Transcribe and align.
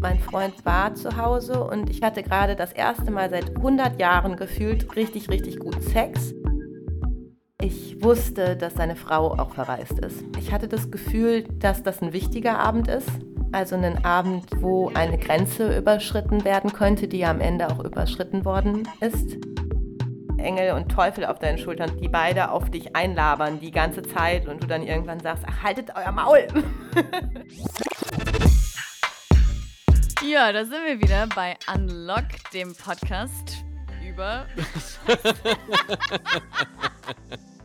Mein 0.00 0.20
Freund 0.20 0.64
war 0.64 0.94
zu 0.94 1.16
Hause 1.16 1.64
und 1.64 1.90
ich 1.90 2.02
hatte 2.02 2.22
gerade 2.22 2.54
das 2.54 2.72
erste 2.72 3.10
Mal 3.10 3.30
seit 3.30 3.56
100 3.56 3.98
Jahren 4.00 4.36
gefühlt 4.36 4.94
richtig, 4.94 5.28
richtig 5.28 5.58
gut 5.58 5.82
Sex. 5.82 6.34
Ich 7.60 8.00
wusste, 8.00 8.56
dass 8.56 8.74
seine 8.74 8.94
Frau 8.94 9.32
auch 9.32 9.50
verreist 9.50 9.98
ist. 9.98 10.22
Ich 10.38 10.52
hatte 10.52 10.68
das 10.68 10.92
Gefühl, 10.92 11.42
dass 11.58 11.82
das 11.82 12.00
ein 12.00 12.12
wichtiger 12.12 12.60
Abend 12.60 12.86
ist. 12.86 13.10
Also 13.50 13.74
ein 13.74 14.04
Abend, 14.04 14.46
wo 14.60 14.92
eine 14.94 15.18
Grenze 15.18 15.76
überschritten 15.76 16.44
werden 16.44 16.72
könnte, 16.72 17.08
die 17.08 17.24
am 17.24 17.40
Ende 17.40 17.68
auch 17.68 17.82
überschritten 17.82 18.44
worden 18.44 18.86
ist. 19.00 19.36
Engel 20.36 20.74
und 20.74 20.90
Teufel 20.90 21.26
auf 21.26 21.40
deinen 21.40 21.58
Schultern, 21.58 21.90
die 22.00 22.08
beide 22.08 22.52
auf 22.52 22.70
dich 22.70 22.94
einlabern 22.94 23.58
die 23.58 23.72
ganze 23.72 24.02
Zeit 24.02 24.46
und 24.46 24.62
du 24.62 24.68
dann 24.68 24.84
irgendwann 24.84 25.18
sagst, 25.18 25.42
ach, 25.44 25.64
haltet 25.64 25.90
euer 25.96 26.12
Maul. 26.12 26.46
Ja, 30.28 30.52
da 30.52 30.62
sind 30.62 30.84
wir 30.84 31.00
wieder 31.00 31.26
bei 31.28 31.56
Unlock, 31.74 32.26
dem 32.52 32.74
Podcast 32.74 33.64
über. 34.06 34.44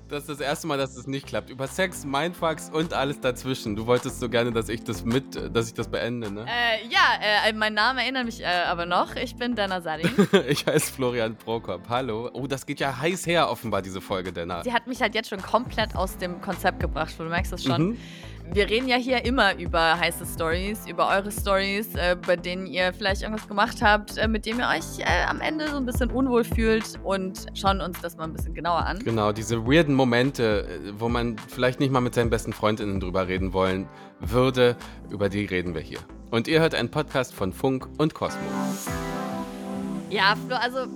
Das 0.09 0.23
ist 0.23 0.29
das 0.29 0.41
erste 0.41 0.67
Mal, 0.67 0.77
dass 0.77 0.95
es 0.95 1.07
nicht 1.07 1.25
klappt. 1.25 1.49
Über 1.49 1.65
Sex, 1.65 2.05
Mindfucks 2.05 2.69
und 2.69 2.93
alles 2.93 3.19
dazwischen. 3.19 3.75
Du 3.75 3.87
wolltest 3.87 4.19
so 4.19 4.29
gerne, 4.29 4.51
dass 4.51 4.69
ich 4.69 4.83
das 4.83 5.03
mit, 5.03 5.55
dass 5.55 5.69
ich 5.69 5.73
das 5.73 5.87
beende, 5.87 6.31
ne? 6.31 6.41
Äh, 6.41 6.87
ja, 6.87 7.47
äh, 7.47 7.53
mein 7.53 7.73
Name 7.73 8.03
erinnert 8.03 8.25
mich 8.25 8.39
äh, 8.39 8.45
aber 8.45 8.85
noch. 8.85 9.15
Ich 9.15 9.35
bin 9.35 9.55
Dana 9.55 9.81
Sadin. 9.81 10.11
ich 10.47 10.67
heiße 10.67 10.93
Florian 10.93 11.35
Prokop. 11.35 11.89
Hallo. 11.89 12.29
Oh, 12.33 12.45
das 12.45 12.63
geht 12.67 12.79
ja 12.79 12.95
heiß 12.95 13.25
her, 13.25 13.49
offenbar, 13.49 13.81
diese 13.81 14.01
Folge, 14.01 14.31
Dana. 14.31 14.63
Sie 14.63 14.71
hat 14.71 14.85
mich 14.85 15.01
halt 15.01 15.15
jetzt 15.15 15.29
schon 15.29 15.41
komplett 15.41 15.95
aus 15.95 16.15
dem 16.17 16.39
Konzept 16.41 16.79
gebracht. 16.79 17.15
Du 17.17 17.23
merkst 17.23 17.51
das 17.51 17.63
schon. 17.63 17.81
Mhm. 17.81 17.97
Wir 18.51 18.69
reden 18.69 18.87
ja 18.87 18.97
hier 18.97 19.25
immer 19.25 19.57
über 19.57 19.97
heiße 19.99 20.25
Stories, 20.25 20.87
über 20.87 21.07
eure 21.09 21.31
Stories, 21.31 21.95
äh, 21.95 22.15
bei 22.15 22.35
denen 22.35 22.67
ihr 22.67 22.93
vielleicht 22.93 23.23
irgendwas 23.23 23.47
gemacht 23.47 23.81
habt, 23.81 24.17
äh, 24.17 24.27
mit 24.27 24.45
dem 24.45 24.59
ihr 24.59 24.67
euch 24.67 24.99
äh, 24.99 25.25
am 25.27 25.41
Ende 25.41 25.67
so 25.69 25.77
ein 25.77 25.85
bisschen 25.85 26.11
unwohl 26.11 26.43
fühlt 26.43 26.99
und 27.03 27.47
schauen 27.55 27.81
uns 27.81 27.99
das 28.01 28.17
mal 28.17 28.25
ein 28.25 28.33
bisschen 28.33 28.53
genauer 28.53 28.85
an. 28.85 28.99
Genau, 28.99 29.31
diese 29.31 29.65
weirden 29.65 29.95
Momente, 29.95 30.67
äh, 30.67 30.91
wo 30.99 31.09
man 31.09 31.37
vielleicht 31.47 31.79
nicht 31.79 31.91
mal 31.91 32.01
mit 32.01 32.13
seinen 32.13 32.29
besten 32.29 32.53
Freundinnen 32.53 32.99
drüber 32.99 33.27
reden 33.27 33.53
wollen 33.53 33.87
würde, 34.19 34.75
über 35.09 35.29
die 35.29 35.45
reden 35.45 35.73
wir 35.73 35.81
hier. 35.81 35.99
Und 36.29 36.47
ihr 36.47 36.59
hört 36.59 36.75
einen 36.75 36.91
Podcast 36.91 37.33
von 37.33 37.53
Funk 37.53 37.87
und 37.97 38.13
Cosmo. 38.13 38.41
Ja, 40.09 40.35
also 40.49 40.87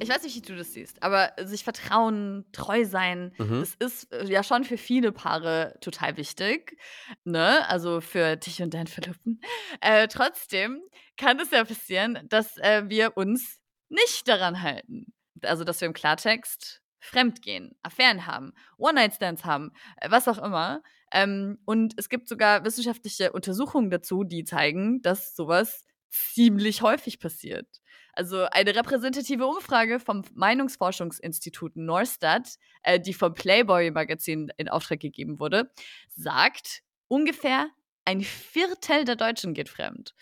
ich 0.00 0.08
weiß 0.08 0.22
nicht, 0.22 0.36
wie 0.36 0.40
du 0.40 0.56
das 0.56 0.72
siehst, 0.72 1.02
aber 1.02 1.32
sich 1.42 1.64
vertrauen, 1.64 2.46
treu 2.52 2.84
sein, 2.84 3.32
mhm. 3.38 3.60
das 3.60 3.74
ist 3.74 4.12
äh, 4.12 4.24
ja 4.26 4.42
schon 4.42 4.64
für 4.64 4.78
viele 4.78 5.12
Paare 5.12 5.76
total 5.80 6.16
wichtig. 6.16 6.76
Ne? 7.24 7.68
Also 7.68 8.00
für 8.00 8.36
dich 8.36 8.62
und 8.62 8.74
deinen 8.74 8.86
Verlobten. 8.86 9.40
Äh, 9.80 10.08
trotzdem 10.08 10.80
kann 11.16 11.40
es 11.40 11.50
ja 11.50 11.64
passieren, 11.64 12.18
dass 12.28 12.56
äh, 12.58 12.84
wir 12.86 13.16
uns 13.16 13.60
nicht 13.88 14.28
daran 14.28 14.62
halten. 14.62 15.12
Also, 15.42 15.64
dass 15.64 15.80
wir 15.80 15.86
im 15.86 15.94
Klartext 15.94 16.82
fremdgehen, 17.00 17.76
Affären 17.82 18.26
haben, 18.26 18.52
One-Night-Stands 18.76 19.44
haben, 19.44 19.72
äh, 19.96 20.10
was 20.10 20.28
auch 20.28 20.38
immer. 20.38 20.82
Ähm, 21.12 21.58
und 21.64 21.94
es 21.96 22.08
gibt 22.08 22.28
sogar 22.28 22.64
wissenschaftliche 22.64 23.32
Untersuchungen 23.32 23.90
dazu, 23.90 24.24
die 24.24 24.44
zeigen, 24.44 25.00
dass 25.02 25.34
sowas 25.34 25.84
ziemlich 26.08 26.82
häufig 26.82 27.20
passiert. 27.20 27.66
Also 28.12 28.46
eine 28.50 28.74
repräsentative 28.74 29.46
Umfrage 29.46 30.00
vom 30.00 30.24
Meinungsforschungsinstitut 30.34 31.76
Norstat, 31.76 32.56
äh, 32.82 32.98
die 32.98 33.14
vom 33.14 33.34
Playboy-Magazin 33.34 34.50
in 34.56 34.68
Auftrag 34.68 35.00
gegeben 35.00 35.38
wurde, 35.38 35.70
sagt, 36.16 36.82
ungefähr 37.06 37.68
ein 38.04 38.22
Viertel 38.22 39.04
der 39.04 39.16
Deutschen 39.16 39.54
geht 39.54 39.68
fremd. 39.68 40.14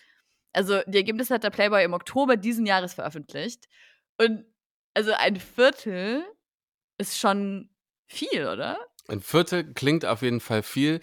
Also 0.53 0.81
die 0.87 0.97
Ergebnisse 0.97 1.33
hat 1.33 1.43
der 1.43 1.49
Playboy 1.49 1.83
im 1.83 1.93
Oktober 1.93 2.37
diesen 2.37 2.65
Jahres 2.65 2.93
veröffentlicht. 2.93 3.67
Und 4.17 4.45
also 4.93 5.13
ein 5.13 5.37
Viertel 5.37 6.23
ist 6.97 7.17
schon 7.17 7.69
viel, 8.07 8.47
oder? 8.47 8.77
Ein 9.07 9.21
Viertel 9.21 9.73
klingt 9.73 10.05
auf 10.05 10.21
jeden 10.21 10.39
Fall 10.39 10.63
viel. 10.63 10.99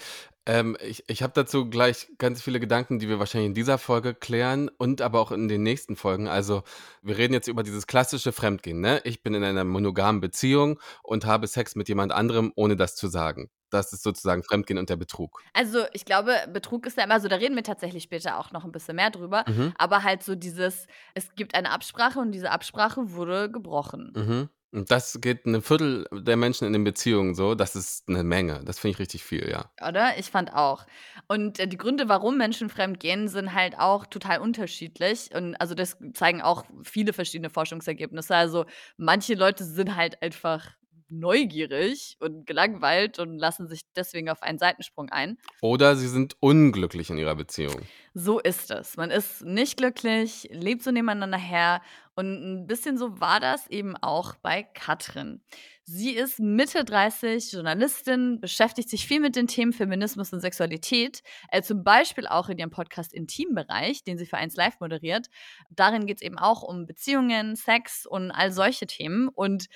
Ähm, 0.47 0.77
ich 0.81 1.05
ich 1.09 1.22
habe 1.22 1.32
dazu 1.34 1.71
gleich 1.71 2.09
ganz 2.19 2.43
viele 2.43 2.60
Gedanken, 2.60 2.99
die 2.99 3.09
wir 3.09 3.19
wahrscheinlich 3.19 3.49
in 3.49 3.55
dieser 3.55 3.78
Folge 3.78 4.15
klären 4.15 4.71
und 4.77 5.00
aber 5.00 5.21
auch 5.21 5.32
in 5.32 5.49
den 5.49 5.62
nächsten 5.62 5.97
Folgen. 5.97 6.28
Also, 6.28 6.62
wir 7.03 7.16
reden 7.16 7.32
jetzt 7.32 7.49
über 7.49 7.62
dieses 7.62 7.87
klassische 7.87 8.32
Fremdgehen, 8.32 8.81
ne? 8.81 9.00
Ich 9.05 9.22
bin 9.22 9.34
in 9.34 9.43
einer 9.43 9.65
monogamen 9.65 10.21
Beziehung 10.21 10.78
und 11.03 11.25
habe 11.25 11.47
Sex 11.47 11.77
mit 11.77 11.88
jemand 11.88 12.12
anderem, 12.12 12.53
ohne 12.56 12.77
das 12.77 12.94
zu 12.94 13.09
sagen. 13.09 13.50
Das 13.71 13.93
ist 13.93 14.03
sozusagen 14.03 14.43
Fremdgehen 14.43 14.78
und 14.78 14.91
der 14.91 14.97
Betrug. 14.97 15.41
Also, 15.55 15.84
ich 15.93 16.05
glaube, 16.05 16.32
Betrug 16.53 16.87
ist 16.87 16.99
ja 16.99 17.05
immer 17.05 17.21
so, 17.21 17.28
da 17.28 17.37
reden 17.37 17.56
wir 17.56 17.65
tatsächlich 17.65 18.05
später 18.05 18.38
auch 18.38 18.53
noch 18.53 18.65
ein 18.65 18.72
bisschen 18.72 18.97
mehr 18.97 19.11
drüber. 19.11 19.44
Mhm. 19.49 19.72
Aber 19.78 20.03
halt 20.03 20.22
so 20.22 20.34
dieses, 20.34 20.87
es 21.15 21.34
gibt 21.34 21.55
eine 21.55 21.71
Absprache 21.71 22.19
und 22.19 22.32
diese 22.32 22.50
Absprache 22.50 23.12
wurde 23.12 23.50
gebrochen. 23.50 24.12
Mhm. 24.15 24.49
Und 24.74 24.90
das 24.90 25.20
geht 25.20 25.46
ein 25.46 25.62
Viertel 25.62 26.04
der 26.10 26.36
Menschen 26.36 26.66
in 26.66 26.72
den 26.72 26.82
Beziehungen 26.82 27.36
so. 27.36 27.54
Das 27.54 27.76
ist 27.76 28.08
eine 28.08 28.24
Menge. 28.24 28.60
Das 28.64 28.80
finde 28.80 28.94
ich 28.94 28.98
richtig 28.98 29.22
viel, 29.22 29.48
ja. 29.48 29.70
Oder? 29.86 30.18
Ich 30.18 30.32
fand 30.32 30.52
auch. 30.52 30.84
Und 31.28 31.60
äh, 31.60 31.68
die 31.68 31.76
Gründe, 31.76 32.08
warum 32.08 32.36
Menschen 32.36 32.68
fremd 32.68 32.98
gehen, 32.98 33.28
sind 33.28 33.54
halt 33.54 33.78
auch 33.78 34.04
total 34.04 34.40
unterschiedlich. 34.40 35.30
Und 35.32 35.54
also 35.60 35.76
das 35.76 35.96
zeigen 36.14 36.42
auch 36.42 36.64
viele 36.82 37.12
verschiedene 37.12 37.50
Forschungsergebnisse. 37.50 38.34
Also 38.34 38.64
manche 38.96 39.34
Leute 39.34 39.62
sind 39.62 39.94
halt 39.94 40.20
einfach 40.22 40.72
neugierig 41.09 42.16
und 42.20 42.47
gelangweilt 42.47 43.19
und 43.19 43.38
lassen 43.38 43.69
sich 43.69 43.82
deswegen 43.94 44.28
auf 44.28 44.42
einen 44.42 44.59
Seitensprung 44.59 45.10
ein. 45.10 45.38
Oder 45.60 45.97
sie 45.97 46.09
sind 46.09 46.37
unglücklich 46.41 47.10
in 47.10 47.19
ihrer 47.19 47.34
Beziehung. 47.34 47.81
So 48.15 48.38
ist 48.38 48.70
es. 48.70 48.97
Man 48.97 49.10
ist 49.10 49.44
nicht 49.44 49.76
glücklich, 49.76 50.48
lebt 50.53 50.82
so 50.82 50.91
nebeneinander 50.91 51.38
her 51.38 51.82
und 52.16 52.62
ein 52.62 52.66
bisschen 52.66 52.97
so 52.97 53.20
war 53.20 53.41
das 53.41 53.66
eben 53.69 53.97
auch 53.97 54.37
bei 54.37 54.62
Katrin. 54.62 55.43
Sie 55.87 56.12
ist 56.12 56.41
Mitte 56.41 56.84
30, 56.84 57.53
Journalistin, 57.53 58.41
beschäftigt 58.41 58.88
sich 58.88 59.06
viel 59.06 59.20
mit 59.20 59.37
den 59.37 59.48
Themen 59.48 59.72
Feminismus 59.72 60.32
und 60.32 60.41
Sexualität, 60.41 61.22
äh, 61.50 61.60
zum 61.60 61.84
Beispiel 61.84 62.26
auch 62.26 62.48
in 62.48 62.56
ihrem 62.56 62.70
Podcast 62.70 63.12
Intimbereich, 63.12 64.03
den 64.04 64.16
sie 64.16 64.26
für 64.26 64.38
eins 64.38 64.56
live 64.56 64.81
moderiert. 64.81 65.28
Darin 65.70 66.06
geht 66.06 66.19
es 66.19 66.22
eben 66.22 66.38
auch 66.38 66.62
um 66.62 66.87
Beziehungen, 66.87 67.56
Sex 67.56 68.06
und 68.06 68.31
all 68.31 68.50
solche 68.53 68.87
Themen. 68.87 69.28
Und 69.28 69.66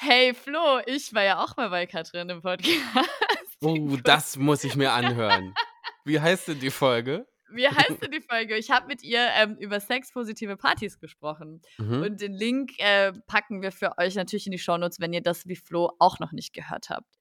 Hey 0.00 0.32
Flo, 0.32 0.78
ich 0.86 1.12
war 1.12 1.24
ja 1.24 1.42
auch 1.42 1.56
mal 1.56 1.70
bei 1.70 1.84
Katrin 1.84 2.28
im 2.28 2.40
Podcast. 2.40 2.70
Oh, 3.60 3.96
das 4.04 4.36
muss 4.36 4.62
ich 4.62 4.76
mir 4.76 4.92
anhören. 4.92 5.54
Wie 6.04 6.20
heißt 6.20 6.46
denn 6.46 6.60
die 6.60 6.70
Folge? 6.70 7.26
Wie 7.50 7.66
heißt 7.68 8.00
denn 8.00 8.12
die 8.12 8.20
Folge? 8.20 8.56
Ich 8.56 8.70
habe 8.70 8.86
mit 8.86 9.02
ihr 9.02 9.26
ähm, 9.34 9.56
über 9.58 9.80
sexpositive 9.80 10.56
Partys 10.56 11.00
gesprochen. 11.00 11.62
Mhm. 11.78 12.02
Und 12.02 12.20
den 12.20 12.32
Link 12.32 12.78
äh, 12.78 13.12
packen 13.26 13.60
wir 13.60 13.72
für 13.72 13.98
euch 13.98 14.14
natürlich 14.14 14.46
in 14.46 14.52
die 14.52 14.60
Shownotes, 14.60 15.00
wenn 15.00 15.12
ihr 15.12 15.20
das 15.20 15.48
wie 15.48 15.56
Flo 15.56 15.90
auch 15.98 16.20
noch 16.20 16.30
nicht 16.30 16.52
gehört 16.52 16.90
habt. 16.90 17.17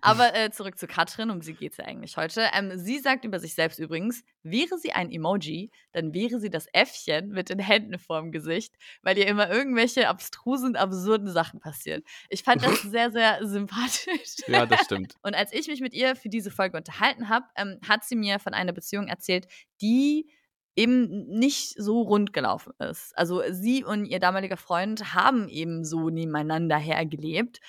Aber 0.00 0.34
äh, 0.34 0.50
zurück 0.50 0.78
zu 0.78 0.86
Katrin, 0.86 1.30
um 1.30 1.40
sie 1.42 1.54
geht 1.54 1.72
es 1.72 1.78
ja 1.78 1.84
eigentlich 1.84 2.16
heute. 2.16 2.48
Ähm, 2.52 2.72
sie 2.76 2.98
sagt 2.98 3.24
über 3.24 3.38
sich 3.38 3.54
selbst 3.54 3.78
übrigens, 3.78 4.24
wäre 4.42 4.78
sie 4.78 4.92
ein 4.92 5.10
Emoji, 5.10 5.70
dann 5.92 6.14
wäre 6.14 6.40
sie 6.40 6.50
das 6.50 6.66
Äffchen 6.72 7.30
mit 7.30 7.48
den 7.48 7.58
Händen 7.58 7.98
vorm 7.98 8.32
Gesicht, 8.32 8.74
weil 9.02 9.18
ihr 9.18 9.26
immer 9.26 9.50
irgendwelche 9.50 10.08
abstrusen, 10.08 10.76
absurden 10.76 11.28
Sachen 11.28 11.60
passieren. 11.60 12.02
Ich 12.28 12.42
fand 12.42 12.64
das 12.64 12.82
sehr, 12.82 13.10
sehr 13.10 13.46
sympathisch. 13.46 14.36
Ja, 14.46 14.66
das 14.66 14.84
stimmt. 14.84 15.16
Und 15.22 15.34
als 15.34 15.52
ich 15.52 15.68
mich 15.68 15.80
mit 15.80 15.94
ihr 15.94 16.16
für 16.16 16.28
diese 16.28 16.50
Folge 16.50 16.76
unterhalten 16.76 17.28
habe, 17.28 17.46
ähm, 17.56 17.78
hat 17.86 18.04
sie 18.04 18.16
mir 18.16 18.38
von 18.38 18.54
einer 18.54 18.72
Beziehung 18.72 19.08
erzählt, 19.08 19.46
die 19.80 20.28
eben 20.76 21.26
nicht 21.28 21.80
so 21.80 22.02
rund 22.02 22.32
gelaufen 22.32 22.72
ist. 22.78 23.16
Also 23.16 23.42
sie 23.50 23.84
und 23.84 24.06
ihr 24.06 24.18
damaliger 24.18 24.56
Freund 24.56 25.14
haben 25.14 25.48
eben 25.48 25.84
so 25.84 26.10
nebeneinander 26.10 26.76
hergelebt. 26.76 27.60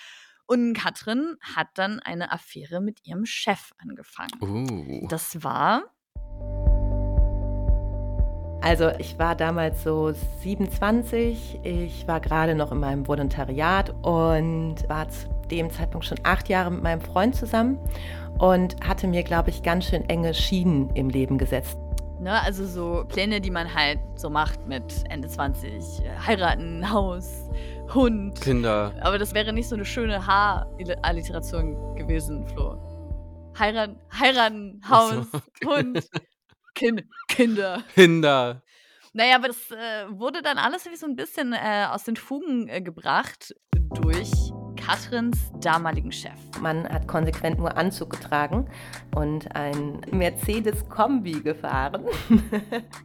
Und 0.48 0.74
Katrin 0.76 1.38
hat 1.42 1.68
dann 1.74 2.00
eine 2.00 2.32
Affäre 2.32 2.80
mit 2.80 3.06
ihrem 3.06 3.26
Chef 3.26 3.72
angefangen. 3.80 4.42
Uh. 4.42 5.08
Das 5.08 5.44
war. 5.44 5.84
Also 8.62 8.90
ich 8.98 9.20
war 9.20 9.36
damals 9.36 9.84
so 9.84 10.12
27, 10.42 11.60
ich 11.64 12.08
war 12.08 12.20
gerade 12.20 12.56
noch 12.56 12.72
in 12.72 12.80
meinem 12.80 13.08
Volontariat 13.08 13.92
und 14.02 14.78
war 14.88 15.08
zu 15.10 15.28
dem 15.52 15.70
Zeitpunkt 15.70 16.06
schon 16.06 16.18
acht 16.24 16.50
Jahre 16.50 16.72
mit 16.72 16.82
meinem 16.82 17.02
Freund 17.02 17.36
zusammen 17.36 17.78
und 18.40 18.76
hatte 18.84 19.08
mir, 19.08 19.22
glaube 19.22 19.52
ich, 19.52 19.62
ganz 19.62 19.86
schön 19.86 20.10
enge 20.10 20.34
Schienen 20.34 20.90
im 20.96 21.10
Leben 21.10 21.38
gesetzt. 21.38 21.78
Ne, 22.20 22.42
also 22.42 22.66
so 22.66 23.06
Pläne, 23.08 23.42
die 23.42 23.52
man 23.52 23.72
halt 23.72 24.00
so 24.16 24.30
macht 24.30 24.66
mit 24.68 25.04
Ende 25.10 25.28
20, 25.28 26.02
heiraten, 26.26 26.90
Haus, 26.90 27.50
Hund. 27.94 28.40
Kinder. 28.42 28.94
Aber 29.02 29.18
das 29.18 29.34
wäre 29.34 29.54
nicht 29.54 29.70
so 29.70 29.76
eine 29.76 29.86
schöne 29.86 30.26
H-Alliteration 30.26 31.96
gewesen, 31.96 32.46
Flo. 32.48 32.82
Heiraten, 33.58 34.00
heiraten 34.12 34.82
Haus, 34.88 35.28
so. 35.32 35.70
Hund, 35.70 36.10
kind, 36.74 37.04
Kinder. 37.28 37.84
Kinder. 37.94 38.62
Naja, 39.14 39.38
aber 39.38 39.48
das 39.48 39.72
äh, 39.72 40.10
wurde 40.10 40.42
dann 40.42 40.58
alles 40.58 40.86
wie 40.92 40.96
so 40.98 41.06
ein 41.06 41.16
bisschen 41.16 41.54
äh, 41.54 41.86
aus 41.90 42.04
den 42.04 42.18
Fugen 42.18 42.68
äh, 42.68 42.82
gebracht 42.82 43.56
durch 43.94 44.30
Katrins 44.76 45.38
damaligen 45.62 46.12
Chef. 46.12 46.34
Man 46.62 46.88
hat 46.88 47.08
konsequent 47.08 47.58
nur 47.58 47.78
Anzug 47.78 48.10
getragen 48.10 48.70
und 49.16 49.56
ein 49.56 50.02
Mercedes-Kombi 50.12 51.42
gefahren. 51.42 52.06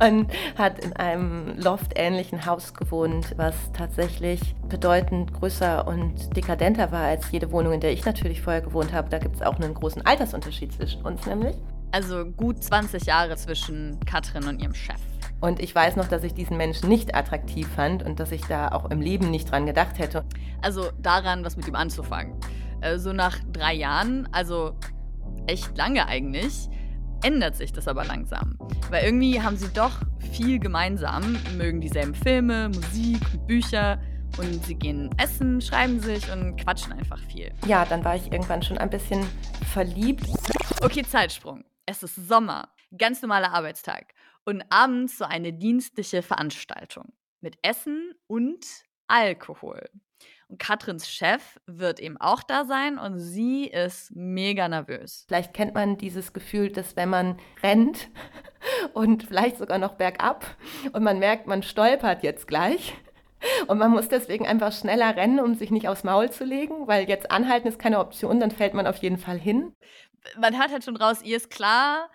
und 0.00 0.30
hat 0.56 0.78
in 0.84 0.92
einem 0.94 1.56
Loft-ähnlichen 1.58 2.46
Haus 2.46 2.74
gewohnt, 2.74 3.34
was 3.36 3.54
tatsächlich 3.72 4.54
bedeutend 4.68 5.32
größer 5.32 5.86
und 5.86 6.36
dekadenter 6.36 6.90
war 6.92 7.04
als 7.04 7.30
jede 7.30 7.52
Wohnung, 7.52 7.74
in 7.74 7.80
der 7.80 7.92
ich 7.92 8.04
natürlich 8.04 8.42
vorher 8.42 8.62
gewohnt 8.62 8.92
habe. 8.92 9.08
Da 9.08 9.18
gibt 9.18 9.36
es 9.36 9.42
auch 9.42 9.56
einen 9.56 9.74
großen 9.74 10.04
Altersunterschied 10.04 10.72
zwischen 10.72 11.02
uns 11.02 11.26
nämlich. 11.26 11.56
Also 11.92 12.24
gut 12.24 12.62
20 12.62 13.04
Jahre 13.04 13.36
zwischen 13.36 14.00
Katrin 14.04 14.48
und 14.48 14.60
ihrem 14.60 14.74
Chef. 14.74 15.00
Und 15.40 15.60
ich 15.60 15.74
weiß 15.74 15.96
noch, 15.96 16.08
dass 16.08 16.24
ich 16.24 16.34
diesen 16.34 16.56
Menschen 16.56 16.88
nicht 16.88 17.14
attraktiv 17.14 17.68
fand 17.68 18.02
und 18.02 18.18
dass 18.18 18.32
ich 18.32 18.42
da 18.46 18.68
auch 18.68 18.90
im 18.90 19.00
Leben 19.00 19.30
nicht 19.30 19.50
dran 19.50 19.66
gedacht 19.66 19.98
hätte. 19.98 20.24
Also 20.62 20.90
daran, 20.98 21.44
was 21.44 21.56
mit 21.56 21.68
ihm 21.68 21.74
anzufangen. 21.74 22.34
Äh, 22.80 22.98
so 22.98 23.12
nach 23.12 23.38
drei 23.52 23.74
Jahren, 23.74 24.28
also 24.32 24.74
echt 25.46 25.76
lange 25.76 26.06
eigentlich, 26.06 26.68
ändert 27.24 27.56
sich 27.56 27.72
das 27.72 27.88
aber 27.88 28.04
langsam. 28.04 28.58
Weil 28.90 29.04
irgendwie 29.04 29.40
haben 29.40 29.56
sie 29.56 29.68
doch 29.72 30.00
viel 30.32 30.58
gemeinsam, 30.58 31.38
mögen 31.56 31.80
dieselben 31.80 32.14
Filme, 32.14 32.68
Musik, 32.68 33.22
Bücher 33.46 33.98
und 34.36 34.64
sie 34.66 34.74
gehen 34.74 35.10
essen, 35.16 35.60
schreiben 35.60 36.00
sich 36.00 36.30
und 36.30 36.56
quatschen 36.56 36.92
einfach 36.92 37.18
viel. 37.18 37.52
Ja, 37.66 37.86
dann 37.86 38.04
war 38.04 38.14
ich 38.14 38.30
irgendwann 38.30 38.62
schon 38.62 38.76
ein 38.76 38.90
bisschen 38.90 39.24
verliebt. 39.72 40.26
Okay, 40.82 41.02
Zeitsprung. 41.02 41.64
Es 41.86 42.02
ist 42.02 42.16
Sommer, 42.16 42.68
ganz 42.96 43.22
normaler 43.22 43.52
Arbeitstag 43.54 44.12
und 44.44 44.62
abends 44.68 45.16
so 45.16 45.24
eine 45.24 45.54
dienstliche 45.54 46.20
Veranstaltung 46.22 47.14
mit 47.40 47.56
Essen 47.62 48.12
und 48.26 48.66
Alkohol. 49.06 49.88
Katrins 50.58 51.08
Chef 51.08 51.58
wird 51.66 52.00
eben 52.00 52.16
auch 52.20 52.42
da 52.42 52.64
sein 52.64 52.98
und 52.98 53.18
sie 53.18 53.66
ist 53.66 54.14
mega 54.14 54.68
nervös. 54.68 55.24
Vielleicht 55.28 55.54
kennt 55.54 55.74
man 55.74 55.96
dieses 55.96 56.32
Gefühl, 56.32 56.70
dass 56.70 56.96
wenn 56.96 57.08
man 57.08 57.38
rennt 57.62 58.08
und 58.92 59.24
vielleicht 59.24 59.58
sogar 59.58 59.78
noch 59.78 59.94
bergab 59.94 60.44
und 60.92 61.02
man 61.02 61.18
merkt, 61.18 61.46
man 61.46 61.62
stolpert 61.62 62.22
jetzt 62.22 62.46
gleich. 62.46 62.94
Und 63.66 63.76
man 63.76 63.90
muss 63.90 64.08
deswegen 64.08 64.46
einfach 64.46 64.72
schneller 64.72 65.16
rennen, 65.16 65.38
um 65.38 65.54
sich 65.54 65.70
nicht 65.70 65.86
aufs 65.86 66.02
Maul 66.02 66.30
zu 66.30 66.44
legen, 66.44 66.86
weil 66.86 67.06
jetzt 67.08 67.30
anhalten 67.30 67.68
ist 67.68 67.78
keine 67.78 67.98
Option, 67.98 68.40
dann 68.40 68.50
fällt 68.50 68.72
man 68.72 68.86
auf 68.86 68.96
jeden 68.96 69.18
Fall 69.18 69.38
hin. 69.38 69.74
Man 70.38 70.58
hört 70.58 70.72
halt 70.72 70.82
schon 70.82 70.96
raus, 70.96 71.20
ihr 71.22 71.36
ist 71.36 71.50
klar, 71.50 72.08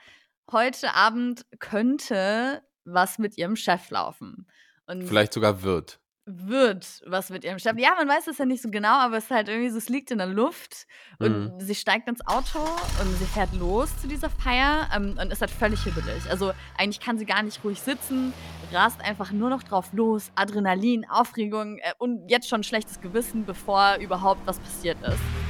heute 0.52 0.96
Abend 0.96 1.46
könnte 1.60 2.64
was 2.84 3.20
mit 3.20 3.38
ihrem 3.38 3.56
Chef 3.56 3.92
laufen. 3.92 4.48
Und 4.88 5.04
Vielleicht 5.04 5.34
sogar 5.34 5.62
wird 5.62 6.00
wird 6.32 7.02
was 7.06 7.30
mit 7.30 7.44
ihrem 7.44 7.60
Chef. 7.60 7.78
Ja, 7.78 7.92
man 7.98 8.08
weiß 8.08 8.28
es 8.28 8.38
ja 8.38 8.46
nicht 8.46 8.62
so 8.62 8.70
genau, 8.70 9.00
aber 9.00 9.18
es 9.18 9.26
ist 9.26 9.32
halt 9.32 9.50
irgendwie 9.50 9.70
so, 9.70 9.78
es 9.78 9.90
liegt 9.90 10.12
in 10.12 10.18
der 10.20 10.28
Luft 10.28 10.88
und 11.20 11.56
mhm. 11.56 11.60
sie 11.60 11.76
steigt 11.76 12.08
ins 12.08 12.26
Auto 12.26 12.60
und 12.60 13.18
sie 13.18 13.26
fährt 13.26 13.54
los 13.54 13.90
zu 14.02 14.08
dieser 14.08 14.30
Feier 14.30 14.90
ähm, 14.96 15.18
und 15.20 15.32
ist 15.32 15.42
halt 15.42 15.52
völlig 15.52 15.84
hibbelig. 15.84 16.30
Also 16.30 16.52
eigentlich 16.78 17.00
kann 17.00 17.18
sie 17.18 17.26
gar 17.26 17.44
nicht 17.44 17.64
ruhig 17.64 17.82
sitzen, 17.82 18.34
rast 18.72 19.02
einfach 19.02 19.32
nur 19.32 19.50
noch 19.50 19.64
drauf 19.64 19.92
los, 19.94 20.32
Adrenalin, 20.36 21.06
Aufregung 21.10 21.78
äh, 21.80 21.94
und 21.98 22.30
jetzt 22.30 22.48
schon 22.48 22.64
schlechtes 22.64 23.02
Gewissen, 23.02 23.46
bevor 23.46 23.98
überhaupt 24.00 24.42
was 24.46 24.60
passiert 24.60 24.98
ist. 25.02 25.49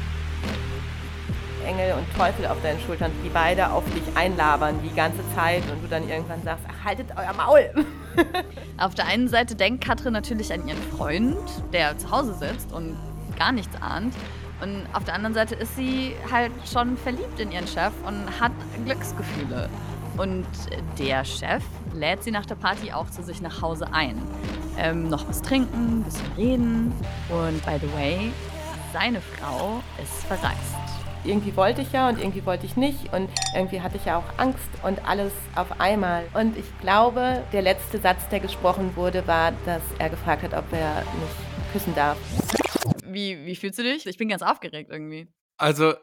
Engel 1.70 1.94
und 1.94 2.18
Teufel 2.18 2.48
auf 2.48 2.60
deinen 2.64 2.80
Schultern, 2.80 3.12
die 3.24 3.30
beide 3.30 3.72
auf 3.72 3.84
dich 3.94 4.04
einlabern 4.16 4.80
die 4.84 4.96
ganze 4.96 5.20
Zeit 5.36 5.62
und 5.72 5.84
du 5.84 5.88
dann 5.88 6.10
irgendwann 6.10 6.42
sagst, 6.42 6.66
ach, 6.68 6.86
haltet 6.86 7.10
euer 7.16 7.34
Maul. 7.34 7.86
auf 8.78 8.96
der 8.96 9.06
einen 9.06 9.28
Seite 9.28 9.56
denkt 9.56 9.84
Katrin 9.84 10.14
natürlich 10.14 10.52
an 10.52 10.68
ihren 10.68 10.82
Freund, 10.98 11.38
der 11.72 11.96
zu 11.98 12.10
Hause 12.10 12.34
sitzt 12.34 12.74
und 12.74 12.98
gar 13.38 13.52
nichts 13.52 13.80
ahnt. 13.82 14.16
Und 14.62 14.88
auf 14.94 15.04
der 15.04 15.14
anderen 15.14 15.36
Seite 15.36 15.56
ist 15.56 15.76
sie 15.76 16.16
halt 16.32 16.52
schon 16.72 16.98
verliebt 16.98 17.40
in 17.40 17.52
ihren 17.52 17.68
Chef 17.68 17.94
und 18.06 18.40
hat 18.40 18.52
Glücksgefühle. 18.84 19.70
Und 20.18 20.48
der 20.98 21.24
Chef 21.24 21.64
lädt 21.94 22.24
sie 22.24 22.32
nach 22.32 22.46
der 22.46 22.56
Party 22.56 22.92
auch 22.92 23.10
zu 23.10 23.22
sich 23.22 23.42
nach 23.42 23.62
Hause 23.62 23.94
ein. 23.94 24.22
Ähm, 24.78 25.08
noch 25.08 25.30
was 25.30 25.42
trinken, 25.42 26.00
ein 26.00 26.04
bisschen 26.04 26.32
reden. 26.36 26.94
Und 27.30 27.64
by 27.64 27.78
the 27.80 27.94
way, 27.94 28.32
seine 28.92 29.22
Frau 29.22 29.82
ist 30.02 30.26
verreist 30.26 30.99
irgendwie 31.24 31.56
wollte 31.56 31.82
ich 31.82 31.92
ja 31.92 32.10
und 32.10 32.20
irgendwie 32.20 32.46
wollte 32.46 32.66
ich 32.66 32.76
nicht 32.78 33.14
und 33.14 33.30
irgendwie 33.54 33.82
hatte 33.82 33.98
ich 33.98 34.06
ja 34.06 34.18
auch 34.18 34.38
Angst 34.38 34.70
und 34.84 35.06
alles 35.08 35.34
auf 35.56 35.80
einmal. 35.80 36.28
Und 36.34 36.58
ich 36.58 36.66
glaube, 36.80 37.44
der 37.52 37.62
letzte 37.62 38.00
Satz, 38.00 38.28
der 38.30 38.40
gesprochen 38.40 38.96
wurde, 38.96 39.28
war, 39.28 39.52
dass 39.66 39.82
er 39.98 40.10
gefragt 40.10 40.44
hat, 40.44 40.54
ob 40.54 40.72
er 40.72 41.04
mich 41.20 41.74
küssen 41.74 41.94
darf. 41.96 42.18
Wie, 43.06 43.46
wie 43.46 43.56
fühlst 43.56 43.80
du 43.80 43.84
dich? 43.84 44.06
Ich 44.06 44.18
bin 44.18 44.30
ganz 44.30 44.42
aufgeregt 44.42 44.90
irgendwie. 44.92 45.28
Also 45.58 45.94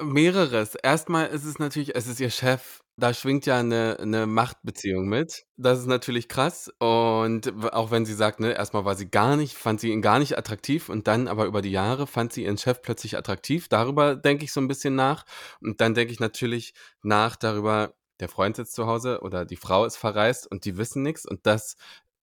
mehreres. 0.00 0.74
Erstmal 0.74 1.26
ist 1.26 1.44
es 1.44 1.58
natürlich, 1.58 1.94
es 1.94 2.06
ist 2.06 2.20
ihr 2.20 2.30
Chef 2.30 2.80
da 2.96 3.12
schwingt 3.12 3.44
ja 3.46 3.58
eine 3.58 3.96
'ne 4.04 4.26
Machtbeziehung 4.26 5.08
mit. 5.08 5.44
Das 5.56 5.80
ist 5.80 5.86
natürlich 5.86 6.28
krass. 6.28 6.70
Und 6.78 7.52
auch 7.72 7.90
wenn 7.90 8.06
sie 8.06 8.14
sagt, 8.14 8.40
ne, 8.40 8.52
erstmal 8.52 8.84
war 8.84 8.94
sie 8.96 9.10
gar 9.10 9.36
nicht 9.36 9.54
fand 9.56 9.80
sie 9.80 9.90
ihn 9.90 10.02
gar 10.02 10.18
nicht 10.20 10.38
attraktiv 10.38 10.88
und 10.88 11.08
dann 11.08 11.26
aber 11.28 11.46
über 11.46 11.60
die 11.62 11.70
Jahre 11.72 12.06
fand 12.06 12.32
sie 12.32 12.44
ihren 12.44 12.58
Chef 12.58 12.82
plötzlich 12.82 13.16
attraktiv. 13.16 13.68
Darüber 13.68 14.14
denke 14.16 14.44
ich 14.44 14.52
so 14.52 14.60
ein 14.60 14.68
bisschen 14.68 14.94
nach. 14.94 15.24
Und 15.60 15.80
dann 15.80 15.94
denke 15.94 16.12
ich 16.12 16.20
natürlich 16.20 16.72
nach 17.02 17.36
darüber, 17.36 17.94
der 18.20 18.28
Freund 18.28 18.56
sitzt 18.56 18.74
zu 18.74 18.86
Hause 18.86 19.20
oder 19.22 19.44
die 19.44 19.56
Frau 19.56 19.84
ist 19.84 19.96
verreist 19.96 20.46
und 20.50 20.64
die 20.64 20.76
wissen 20.76 21.02
nichts. 21.02 21.26
und 21.26 21.46
das 21.46 21.76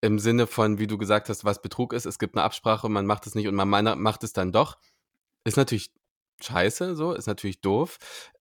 im 0.03 0.17
Sinne 0.19 0.47
von, 0.47 0.79
wie 0.79 0.87
du 0.87 0.97
gesagt 0.97 1.29
hast, 1.29 1.45
was 1.45 1.61
Betrug 1.61 1.93
ist. 1.93 2.05
Es 2.07 2.17
gibt 2.17 2.35
eine 2.35 2.43
Absprache, 2.43 2.89
man 2.89 3.05
macht 3.05 3.27
es 3.27 3.35
nicht 3.35 3.47
und 3.47 3.53
man 3.55 3.69
macht 3.99 4.23
es 4.23 4.33
dann 4.33 4.51
doch. 4.51 4.77
Ist 5.45 5.57
natürlich 5.57 5.91
scheiße 6.41 6.95
so, 6.95 7.13
ist 7.13 7.27
natürlich 7.27 7.61
doof. 7.61 7.99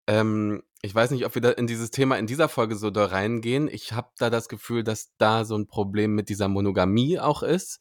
Ähm, 0.09 0.63
ich 0.81 0.95
weiß 0.95 1.11
nicht, 1.11 1.25
ob 1.25 1.35
wir 1.35 1.41
da 1.41 1.51
in 1.51 1.67
dieses 1.67 1.91
Thema 1.91 2.17
in 2.17 2.25
dieser 2.25 2.49
Folge 2.49 2.75
so 2.75 2.89
da 2.89 3.05
reingehen. 3.05 3.67
Ich 3.67 3.93
habe 3.93 4.09
da 4.17 4.31
das 4.31 4.49
Gefühl, 4.49 4.83
dass 4.83 5.15
da 5.17 5.45
so 5.45 5.55
ein 5.55 5.67
Problem 5.67 6.15
mit 6.15 6.29
dieser 6.29 6.47
Monogamie 6.47 7.19
auch 7.19 7.43
ist. 7.43 7.79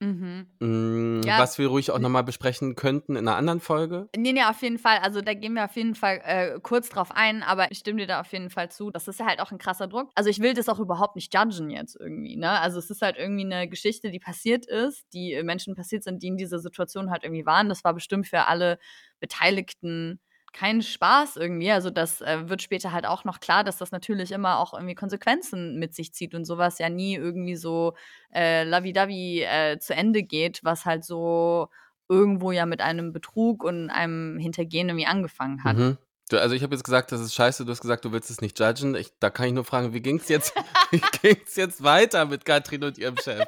Mhm. 0.00 0.48
Mm, 0.58 1.20
ja. 1.24 1.38
Was 1.38 1.58
wir 1.58 1.68
ruhig 1.68 1.92
auch 1.92 2.00
nochmal 2.00 2.24
besprechen 2.24 2.74
könnten 2.74 3.14
in 3.14 3.28
einer 3.28 3.36
anderen 3.36 3.60
Folge. 3.60 4.08
Nee, 4.16 4.32
nee, 4.32 4.42
auf 4.42 4.60
jeden 4.62 4.78
Fall. 4.78 4.98
Also 4.98 5.20
da 5.20 5.34
gehen 5.34 5.52
wir 5.52 5.64
auf 5.64 5.76
jeden 5.76 5.94
Fall 5.94 6.20
äh, 6.24 6.58
kurz 6.60 6.88
drauf 6.88 7.12
ein, 7.14 7.44
aber 7.44 7.70
ich 7.70 7.78
stimme 7.78 8.00
dir 8.00 8.06
da 8.08 8.20
auf 8.20 8.32
jeden 8.32 8.50
Fall 8.50 8.70
zu. 8.70 8.90
Das 8.90 9.06
ist 9.06 9.20
ja 9.20 9.26
halt 9.26 9.38
auch 9.38 9.52
ein 9.52 9.58
krasser 9.58 9.86
Druck. 9.86 10.10
Also 10.16 10.28
ich 10.28 10.40
will 10.40 10.54
das 10.54 10.68
auch 10.68 10.80
überhaupt 10.80 11.14
nicht 11.14 11.32
judgen 11.32 11.70
jetzt 11.70 11.94
irgendwie, 12.00 12.36
ne? 12.36 12.58
Also 12.60 12.80
es 12.80 12.90
ist 12.90 13.02
halt 13.02 13.16
irgendwie 13.16 13.44
eine 13.44 13.68
Geschichte, 13.68 14.10
die 14.10 14.18
passiert 14.18 14.66
ist, 14.66 15.04
die 15.12 15.40
Menschen 15.44 15.76
passiert 15.76 16.02
sind, 16.02 16.22
die 16.22 16.28
in 16.28 16.36
dieser 16.38 16.58
Situation 16.58 17.10
halt 17.10 17.22
irgendwie 17.22 17.46
waren. 17.46 17.68
Das 17.68 17.84
war 17.84 17.94
bestimmt 17.94 18.26
für 18.26 18.48
alle 18.48 18.78
Beteiligten 19.20 20.18
keinen 20.52 20.82
Spaß 20.82 21.36
irgendwie. 21.36 21.70
Also 21.70 21.90
das 21.90 22.20
äh, 22.20 22.48
wird 22.48 22.62
später 22.62 22.92
halt 22.92 23.06
auch 23.06 23.24
noch 23.24 23.40
klar, 23.40 23.64
dass 23.64 23.78
das 23.78 23.92
natürlich 23.92 24.32
immer 24.32 24.58
auch 24.58 24.74
irgendwie 24.74 24.94
Konsequenzen 24.94 25.78
mit 25.78 25.94
sich 25.94 26.12
zieht 26.12 26.34
und 26.34 26.44
sowas 26.44 26.78
ja 26.78 26.88
nie 26.88 27.14
irgendwie 27.14 27.56
so 27.56 27.94
äh, 28.34 28.64
lavidavi 28.64 29.42
äh, 29.42 29.78
zu 29.78 29.94
Ende 29.94 30.22
geht, 30.22 30.60
was 30.62 30.84
halt 30.84 31.04
so 31.04 31.68
irgendwo 32.08 32.50
ja 32.50 32.66
mit 32.66 32.80
einem 32.80 33.12
Betrug 33.12 33.62
und 33.62 33.90
einem 33.90 34.38
Hintergehen 34.38 34.88
irgendwie 34.88 35.06
angefangen 35.06 35.62
hat. 35.62 35.76
Mhm. 35.76 35.98
Du, 36.30 36.40
also 36.40 36.54
ich 36.54 36.62
habe 36.62 36.74
jetzt 36.74 36.84
gesagt, 36.84 37.10
das 37.10 37.20
ist 37.20 37.34
scheiße, 37.34 37.64
du 37.64 37.72
hast 37.72 37.80
gesagt, 37.80 38.04
du 38.04 38.12
willst 38.12 38.30
es 38.30 38.40
nicht 38.40 38.58
judgen. 38.60 38.94
Ich, 38.94 39.10
da 39.18 39.30
kann 39.30 39.46
ich 39.46 39.52
nur 39.52 39.64
fragen, 39.64 39.92
wie 39.92 40.00
ging 40.00 40.18
es 40.18 40.28
jetzt, 40.28 40.54
jetzt 41.56 41.82
weiter 41.82 42.24
mit 42.24 42.44
Katrin 42.44 42.84
und 42.84 42.98
ihrem 42.98 43.16
Chef? 43.16 43.46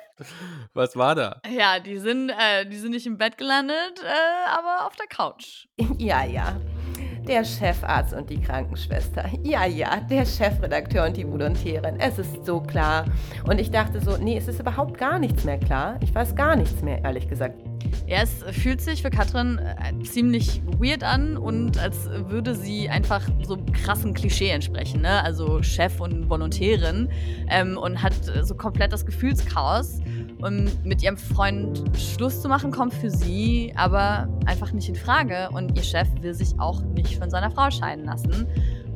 Was 0.74 0.96
war 0.96 1.14
da? 1.14 1.40
Ja, 1.48 1.78
die 1.78 1.98
sind, 1.98 2.30
äh, 2.30 2.66
die 2.66 2.78
sind 2.78 2.90
nicht 2.90 3.06
im 3.06 3.18
Bett 3.18 3.38
gelandet, 3.38 4.02
äh, 4.02 4.50
aber 4.50 4.86
auf 4.86 4.96
der 4.96 5.06
Couch. 5.06 5.66
Ja, 5.98 6.24
ja 6.24 6.60
der 7.26 7.44
Chefarzt 7.44 8.12
und 8.14 8.28
die 8.30 8.40
Krankenschwester. 8.40 9.24
Ja, 9.42 9.64
ja, 9.66 10.00
der 10.00 10.24
Chefredakteur 10.24 11.06
und 11.06 11.16
die 11.16 11.26
Volontärin. 11.26 11.98
Es 11.98 12.18
ist 12.18 12.44
so 12.44 12.60
klar. 12.60 13.04
Und 13.48 13.60
ich 13.60 13.70
dachte 13.70 14.00
so, 14.00 14.16
nee, 14.16 14.36
es 14.36 14.48
ist 14.48 14.60
überhaupt 14.60 14.98
gar 14.98 15.18
nichts 15.18 15.44
mehr 15.44 15.58
klar. 15.58 15.98
Ich 16.00 16.14
weiß 16.14 16.34
gar 16.34 16.56
nichts 16.56 16.82
mehr, 16.82 17.02
ehrlich 17.04 17.28
gesagt. 17.28 17.56
Ja, 18.06 18.22
es 18.22 18.42
fühlt 18.60 18.80
sich 18.80 19.02
für 19.02 19.10
Katrin 19.10 19.58
äh, 19.58 20.02
ziemlich 20.04 20.62
weird 20.78 21.04
an 21.04 21.36
und 21.36 21.78
als 21.78 22.08
würde 22.28 22.54
sie 22.54 22.88
einfach 22.88 23.26
so 23.42 23.58
krassen 23.72 24.14
Klischee 24.14 24.50
entsprechen. 24.50 25.02
Ne? 25.02 25.22
Also 25.22 25.62
Chef 25.62 26.00
und 26.00 26.28
Volontärin 26.28 27.08
ähm, 27.48 27.76
und 27.76 28.02
hat 28.02 28.14
so 28.42 28.54
komplett 28.54 28.92
das 28.92 29.06
Gefühlschaos. 29.06 30.00
Und 30.42 30.84
mit 30.84 31.02
ihrem 31.02 31.16
Freund 31.16 31.82
Schluss 31.96 32.42
zu 32.42 32.48
machen, 32.48 32.72
kommt 32.72 32.92
für 32.92 33.10
sie 33.10 33.72
aber 33.76 34.28
einfach 34.44 34.72
nicht 34.72 34.88
in 34.88 34.96
Frage. 34.96 35.48
Und 35.52 35.76
ihr 35.76 35.82
Chef 35.82 36.08
will 36.20 36.34
sich 36.34 36.58
auch 36.58 36.82
nicht 36.82 37.16
von 37.16 37.30
seiner 37.30 37.50
Frau 37.50 37.70
scheiden 37.70 38.04
lassen. 38.04 38.46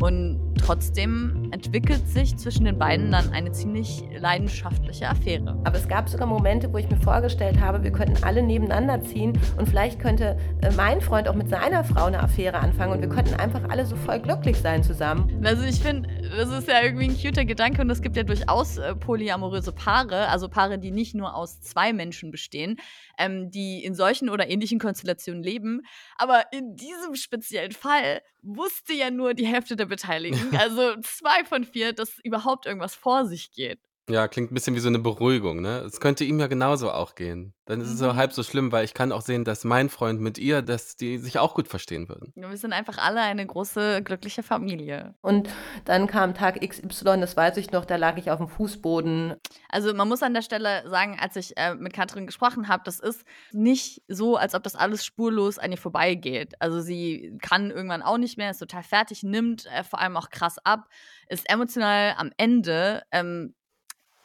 Und 0.01 0.41
trotzdem 0.67 1.49
entwickelt 1.53 2.09
sich 2.09 2.37
zwischen 2.37 2.65
den 2.65 2.77
beiden 2.77 3.13
dann 3.13 3.33
eine 3.33 3.53
ziemlich 3.53 4.03
leidenschaftliche 4.19 5.09
Affäre. 5.09 5.57
Aber 5.63 5.77
es 5.77 5.87
gab 5.87 6.09
sogar 6.09 6.27
Momente, 6.27 6.73
wo 6.73 6.79
ich 6.79 6.91
mir 6.91 6.97
vorgestellt 6.97 7.61
habe, 7.61 7.85
wir 7.85 7.93
könnten 7.93 8.25
alle 8.25 8.43
nebeneinander 8.43 9.01
ziehen 9.01 9.39
und 9.57 9.69
vielleicht 9.69 10.01
könnte 10.01 10.37
äh, 10.63 10.73
mein 10.73 11.01
Freund 11.01 11.29
auch 11.29 11.37
mit 11.37 11.49
seiner 11.49 11.85
Frau 11.85 12.07
eine 12.07 12.19
Affäre 12.21 12.59
anfangen 12.59 12.95
und 12.95 13.01
wir 13.01 13.09
könnten 13.09 13.35
einfach 13.35 13.63
alle 13.69 13.87
so 13.87 13.95
voll 13.95 14.19
glücklich 14.19 14.57
sein 14.57 14.83
zusammen. 14.83 15.41
Also 15.45 15.63
ich 15.63 15.79
finde, 15.79 16.09
das 16.37 16.51
ist 16.51 16.67
ja 16.67 16.83
irgendwie 16.83 17.11
ein 17.11 17.17
cuter 17.17 17.45
Gedanke 17.45 17.83
und 17.83 17.91
es 17.91 18.03
gibt 18.03 18.17
ja 18.17 18.25
durchaus 18.25 18.77
äh, 18.79 18.97
polyamoröse 18.97 19.71
Paare, 19.71 20.27
also 20.29 20.49
Paare, 20.49 20.81
die 20.81 20.91
nicht 20.91 21.15
nur 21.15 21.37
aus 21.37 21.61
zwei 21.61 21.93
Menschen 21.93 22.33
bestehen, 22.33 22.77
ähm, 23.19 23.53
die 23.53 23.85
in 23.85 23.95
solchen 23.95 24.29
oder 24.29 24.49
ähnlichen 24.49 24.81
Konstellationen 24.81 25.45
leben. 25.45 25.83
Aber 26.17 26.43
in 26.51 26.75
diesem 26.75 27.15
speziellen 27.15 27.71
Fall 27.71 28.21
wusste 28.47 28.93
ja 28.95 29.11
nur 29.11 29.35
die 29.35 29.47
Hälfte 29.47 29.77
der 29.77 29.87
Beteiligten, 29.87 30.57
also 30.57 30.97
zwei 31.03 31.45
von 31.45 31.65
vier, 31.65 31.93
dass 31.93 32.19
überhaupt 32.25 32.67
irgendwas 32.67 32.95
vor 32.95 33.27
sich 33.27 33.53
geht. 33.53 33.81
Ja, 34.09 34.29
klingt 34.29 34.53
ein 34.53 34.55
bisschen 34.55 34.77
wie 34.77 34.81
so 34.81 34.89
eine 34.89 35.01
Beruhigung, 35.01 35.61
ne? 35.61 35.79
Es 35.81 35.99
könnte 35.99 36.23
ihm 36.23 36.39
ja 36.39 36.47
genauso 36.47 36.93
auch 36.93 37.17
gehen. 37.17 37.55
Dann 37.65 37.81
ist 37.81 37.89
es 37.89 37.99
so 37.99 38.13
Mhm. 38.13 38.17
halb 38.17 38.33
so 38.33 38.45
schlimm, 38.45 38.71
weil 38.71 38.85
ich 38.85 38.95
kann 38.95 39.11
auch 39.11 39.23
sehen, 39.23 39.43
dass 39.45 39.65
mein 39.65 39.89
Freund 39.89 40.21
mit 40.21 40.39
ihr, 40.39 40.63
dass 40.63 40.95
die 40.95 41.19
sich 41.19 41.41
auch 41.41 41.55
gut 41.55 41.67
verstehen 41.67 42.09
würden. 42.09 42.33
Wir 42.37 42.57
sind 42.57 42.73
einfach 42.73 42.99
alle 42.99 43.21
eine 43.21 43.45
große, 43.45 44.03
glückliche 44.05 44.45
Familie. 44.45 45.17
Und 45.23 45.49
dann 45.87 46.07
kam 46.07 46.35
Tag 46.35 46.61
XY, 46.61 47.19
das 47.21 47.37
weiß 47.37 47.57
ich 47.57 47.73
noch, 47.73 47.85
da 47.85 47.97
lag 47.97 48.17
ich 48.17 48.31
auf 48.31 48.39
dem 48.39 48.47
Fußboden. 48.47 49.35
Also 49.69 49.93
man 49.93 50.07
muss 50.07 50.23
an 50.23 50.35
der 50.35 50.43
Stelle 50.43 50.89
sagen, 50.89 51.19
als 51.21 51.35
ich 51.35 51.57
äh, 51.57 51.75
mit 51.75 51.93
Katrin 51.93 52.27
gesprochen 52.27 52.69
habe, 52.69 52.83
das 52.85 53.01
ist 53.01 53.25
nicht 53.51 54.03
so, 54.07 54.37
als 54.37 54.55
ob 54.55 54.63
das 54.63 54.77
alles 54.77 55.05
spurlos 55.05 55.59
an 55.59 55.73
ihr 55.73 55.79
vorbeigeht. 55.79 56.55
Also 56.61 56.81
sie 56.81 57.37
kann 57.43 57.73
irgendwann 57.73 58.03
auch 58.03 58.19
nicht 58.19 58.39
mehr, 58.39 58.53
ist 58.53 58.59
total 58.59 58.85
fertig, 58.85 59.25
nimmt 59.25 59.67
äh, 59.67 59.83
vor 59.83 59.99
allem 60.01 60.17
auch 60.17 60.31
krass 60.31 60.59
ab, 60.63 60.87
ist 61.29 61.51
emotional 61.51 62.15
am 62.17 62.31
Ende. 62.37 63.03
Ähm, 63.11 63.53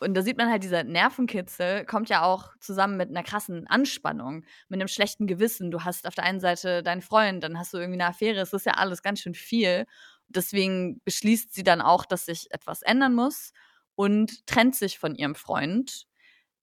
und 0.01 0.15
da 0.15 0.23
sieht 0.23 0.37
man 0.37 0.49
halt, 0.49 0.63
dieser 0.63 0.83
Nervenkitzel 0.83 1.85
kommt 1.85 2.09
ja 2.09 2.23
auch 2.23 2.49
zusammen 2.59 2.97
mit 2.97 3.09
einer 3.09 3.21
krassen 3.21 3.67
Anspannung, 3.67 4.43
mit 4.67 4.79
einem 4.79 4.87
schlechten 4.87 5.27
Gewissen. 5.27 5.69
Du 5.69 5.83
hast 5.83 6.07
auf 6.07 6.15
der 6.15 6.23
einen 6.23 6.39
Seite 6.39 6.81
deinen 6.81 7.03
Freund, 7.03 7.43
dann 7.43 7.59
hast 7.59 7.73
du 7.73 7.77
irgendwie 7.77 8.01
eine 8.01 8.09
Affäre. 8.09 8.39
Es 8.39 8.51
ist 8.51 8.65
ja 8.65 8.73
alles 8.73 9.03
ganz 9.03 9.19
schön 9.19 9.35
viel. 9.35 9.85
Deswegen 10.27 11.01
beschließt 11.03 11.53
sie 11.53 11.63
dann 11.63 11.81
auch, 11.81 12.05
dass 12.05 12.25
sich 12.25 12.51
etwas 12.51 12.81
ändern 12.81 13.13
muss 13.13 13.53
und 13.93 14.47
trennt 14.47 14.75
sich 14.75 14.97
von 14.97 15.13
ihrem 15.13 15.35
Freund. 15.35 16.07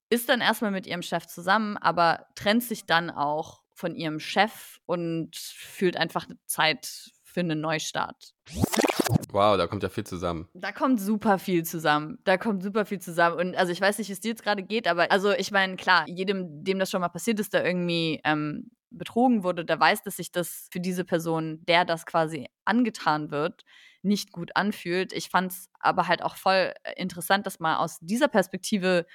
Ist 0.09 0.27
dann 0.27 0.41
erstmal 0.41 0.71
mit 0.71 0.85
ihrem 0.85 1.01
Chef 1.01 1.25
zusammen, 1.25 1.77
aber 1.77 2.25
trennt 2.35 2.63
sich 2.63 2.87
dann 2.87 3.09
auch 3.09 3.63
von 3.73 3.95
ihrem 3.95 4.19
Chef 4.19 4.79
und 4.85 5.37
fühlt 5.37 5.95
einfach 5.95 6.27
Zeit 6.45 7.11
für 7.23 7.39
einen 7.39 7.61
Neustart. 7.61 8.33
Wow, 9.31 9.57
da 9.57 9.67
kommt 9.67 9.83
ja 9.83 9.89
viel 9.89 10.05
zusammen. 10.05 10.47
Da 10.53 10.71
kommt 10.71 10.99
super 11.01 11.39
viel 11.39 11.63
zusammen. 11.63 12.19
Da 12.23 12.37
kommt 12.37 12.63
super 12.63 12.85
viel 12.85 12.99
zusammen. 12.99 13.37
Und 13.37 13.55
also 13.55 13.71
ich 13.71 13.81
weiß 13.81 13.97
nicht, 13.97 14.09
wie 14.09 14.13
es 14.13 14.19
dir 14.19 14.29
jetzt 14.29 14.43
gerade 14.43 14.63
geht, 14.63 14.87
aber 14.87 15.11
also 15.11 15.31
ich 15.31 15.51
meine, 15.51 15.75
klar, 15.75 16.05
jedem, 16.07 16.63
dem 16.63 16.79
das 16.79 16.91
schon 16.91 17.01
mal 17.01 17.09
passiert 17.09 17.39
ist, 17.39 17.53
der 17.53 17.65
irgendwie 17.65 18.21
ähm, 18.23 18.71
betrogen 18.91 19.43
wurde, 19.43 19.65
der 19.65 19.79
weiß, 19.79 20.03
dass 20.03 20.17
sich 20.17 20.31
das 20.31 20.67
für 20.71 20.79
diese 20.79 21.05
Person, 21.05 21.63
der 21.67 21.85
das 21.85 22.05
quasi 22.05 22.47
angetan 22.65 23.31
wird, 23.31 23.63
nicht 24.01 24.31
gut 24.31 24.55
anfühlt. 24.55 25.13
Ich 25.13 25.29
fand 25.29 25.51
es 25.51 25.69
aber 25.79 26.07
halt 26.07 26.23
auch 26.23 26.35
voll 26.35 26.73
äh, 26.83 26.93
interessant, 26.95 27.45
das 27.45 27.59
mal 27.59 27.77
aus 27.77 27.99
dieser 28.01 28.27
Perspektive 28.27 29.05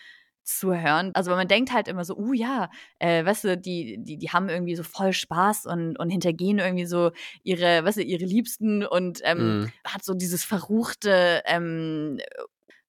zu 0.44 0.74
hören. 0.74 1.10
Also 1.14 1.30
man 1.32 1.48
denkt 1.48 1.72
halt 1.72 1.88
immer 1.88 2.04
so, 2.04 2.16
uh 2.16 2.32
ja, 2.32 2.70
äh, 2.98 3.24
weißt 3.24 3.44
du, 3.44 3.56
die, 3.58 3.96
die, 4.00 4.16
die 4.18 4.30
haben 4.30 4.48
irgendwie 4.48 4.76
so 4.76 4.82
voll 4.82 5.12
Spaß 5.12 5.66
und, 5.66 5.98
und 5.98 6.10
hintergehen 6.10 6.58
irgendwie 6.58 6.86
so 6.86 7.12
ihre, 7.42 7.84
weißt 7.84 7.98
du, 7.98 8.02
ihre 8.02 8.24
Liebsten 8.24 8.84
und 8.84 9.20
ähm, 9.24 9.56
Mhm. 9.56 9.72
hat 9.86 10.04
so 10.04 10.14
dieses 10.14 10.44
verruchte, 10.44 11.42
ähm, 11.46 12.18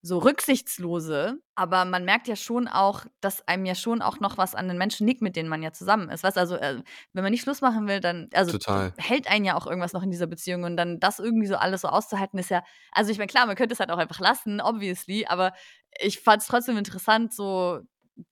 so 0.01 0.19
rücksichtslose. 0.19 1.39
Aber 1.55 1.83
man 1.85 2.05
merkt 2.05 2.27
ja 2.27 2.35
schon 2.35 2.67
auch, 2.67 3.05
dass 3.21 3.47
einem 3.47 3.65
ja 3.65 3.73
schon 3.73 4.01
auch 4.03 4.19
noch 4.19 4.37
was 4.37 4.53
an 4.53 4.67
den 4.67 4.77
Menschen 4.77 5.07
liegt, 5.07 5.21
mit 5.21 5.35
denen 5.35 5.49
man 5.49 5.63
ja 5.63 5.71
zusammen 5.71 6.09
ist. 6.09 6.23
Weißt 6.23 6.37
du, 6.37 6.41
also 6.41 6.55
äh, 6.57 6.83
wenn 7.13 7.23
man 7.23 7.31
nicht 7.31 7.41
Schluss 7.41 7.61
machen 7.61 7.87
will, 7.87 8.01
dann, 8.01 8.29
also 8.33 8.53
Total. 8.53 8.93
hält 8.97 9.27
einen 9.29 9.45
ja 9.45 9.55
auch 9.55 9.65
irgendwas 9.65 9.93
noch 9.93 10.03
in 10.03 10.11
dieser 10.11 10.27
Beziehung 10.27 10.63
und 10.63 10.77
dann 10.77 10.99
das 10.99 11.17
irgendwie 11.19 11.47
so 11.47 11.55
alles 11.55 11.81
so 11.81 11.87
auszuhalten, 11.87 12.37
ist 12.39 12.51
ja, 12.51 12.63
also 12.91 13.11
ich 13.11 13.17
meine, 13.17 13.27
klar, 13.27 13.47
man 13.47 13.55
könnte 13.55 13.73
es 13.73 13.79
halt 13.79 13.89
auch 13.91 13.97
einfach 13.97 14.19
lassen, 14.19 14.61
obviously, 14.61 15.25
aber 15.27 15.53
ich 15.99 16.19
fand 16.19 16.41
es 16.41 16.47
trotzdem 16.47 16.77
interessant, 16.77 17.33
so 17.33 17.81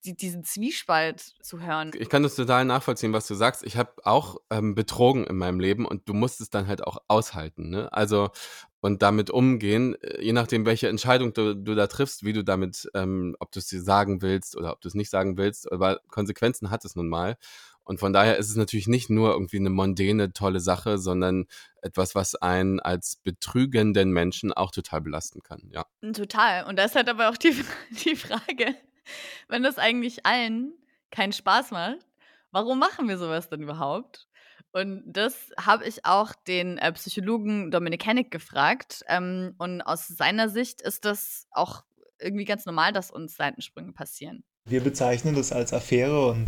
die, 0.06 0.16
diesen 0.16 0.44
Zwiespalt 0.44 1.20
zu 1.42 1.60
hören. 1.60 1.92
Ich 1.98 2.10
kann 2.10 2.24
das 2.24 2.36
total 2.36 2.66
nachvollziehen, 2.66 3.14
was 3.14 3.28
du 3.28 3.36
sagst. 3.36 3.64
Ich 3.64 3.78
habe 3.78 3.92
auch 4.04 4.38
ähm, 4.50 4.76
betrogen 4.76 5.26
in 5.26 5.38
meinem 5.38 5.60
Leben 5.60 5.86
und 5.86 6.08
du 6.08 6.14
musst 6.14 6.40
es 6.42 6.50
dann 6.50 6.68
halt 6.68 6.84
auch 6.84 7.00
aushalten. 7.08 7.70
Ne? 7.70 7.92
Also 7.92 8.30
und 8.80 9.02
damit 9.02 9.30
umgehen, 9.30 9.96
äh, 10.02 10.22
je 10.22 10.34
nachdem, 10.34 10.66
welche 10.66 10.90
Entscheidung 10.90 11.34
du, 11.34 11.56
du 11.56 11.76
da 11.76 11.88
triffst, 11.88 12.24
wie 12.24 12.34
du 12.34 12.44
damit, 12.44 12.90
ähm, 12.94 13.36
ob 13.40 13.52
du 13.52 13.60
es 13.60 13.68
dir 13.68 13.82
sagen 13.82 14.22
willst 14.22 14.58
oder 14.58 14.74
ob 14.74 14.82
du 14.82 14.88
es 14.88 14.94
nicht 14.94 15.10
sagen 15.10 15.38
willst, 15.38 15.72
aber 15.72 16.02
Konsequenzen 16.10 16.70
hat 16.70 16.84
es 16.84 16.96
nun 16.96 17.08
mal. 17.08 17.38
Und 17.84 18.00
von 18.00 18.14
daher 18.14 18.38
ist 18.38 18.50
es 18.50 18.56
natürlich 18.56 18.88
nicht 18.88 19.10
nur 19.10 19.32
irgendwie 19.32 19.58
eine 19.58 19.70
mondäne, 19.70 20.32
tolle 20.32 20.60
Sache, 20.60 20.98
sondern 20.98 21.46
etwas, 21.82 22.16
was 22.16 22.36
einen 22.36 22.80
als 22.80 23.18
betrügenden 23.18 24.12
Menschen 24.12 24.54
auch 24.54 24.72
total 24.72 25.02
belasten 25.02 25.44
kann. 25.44 25.70
Ja. 25.72 25.86
Total. 26.14 26.66
Und 26.66 26.78
da 26.78 26.86
ist 26.86 26.96
halt 26.96 27.10
aber 27.10 27.30
auch 27.30 27.38
die, 27.38 27.54
die 28.06 28.16
Frage, 28.16 28.76
wenn 29.50 29.64
das 29.64 29.78
eigentlich 29.78 30.26
allen 30.26 30.74
keinen 31.12 31.34
Spaß 31.34 31.72
macht, 31.72 32.00
warum 32.52 32.80
machen 32.80 33.08
wir 33.08 33.18
sowas 33.18 33.50
denn 33.50 33.62
überhaupt? 33.62 34.28
Und 34.72 35.04
das 35.06 35.52
habe 35.60 35.86
ich 35.86 36.04
auch 36.04 36.34
den 36.48 36.80
äh, 36.80 36.92
Psychologen 36.94 37.70
Dominik 37.70 38.06
Hennig 38.06 38.32
gefragt. 38.32 39.04
Ähm, 39.08 39.54
und 39.60 39.82
aus 39.82 40.08
seiner 40.08 40.50
Sicht 40.50 40.82
ist 40.82 41.06
das 41.06 41.48
auch 41.52 41.84
irgendwie 42.20 42.46
ganz 42.46 42.66
normal, 42.66 42.92
dass 42.92 43.12
uns 43.12 43.36
Seitensprünge 43.36 43.92
passieren. 43.92 44.44
Wir 44.74 44.82
bezeichnen 44.82 45.36
das 45.36 45.52
als 45.52 45.72
Affäre 45.72 46.32
und, 46.32 46.48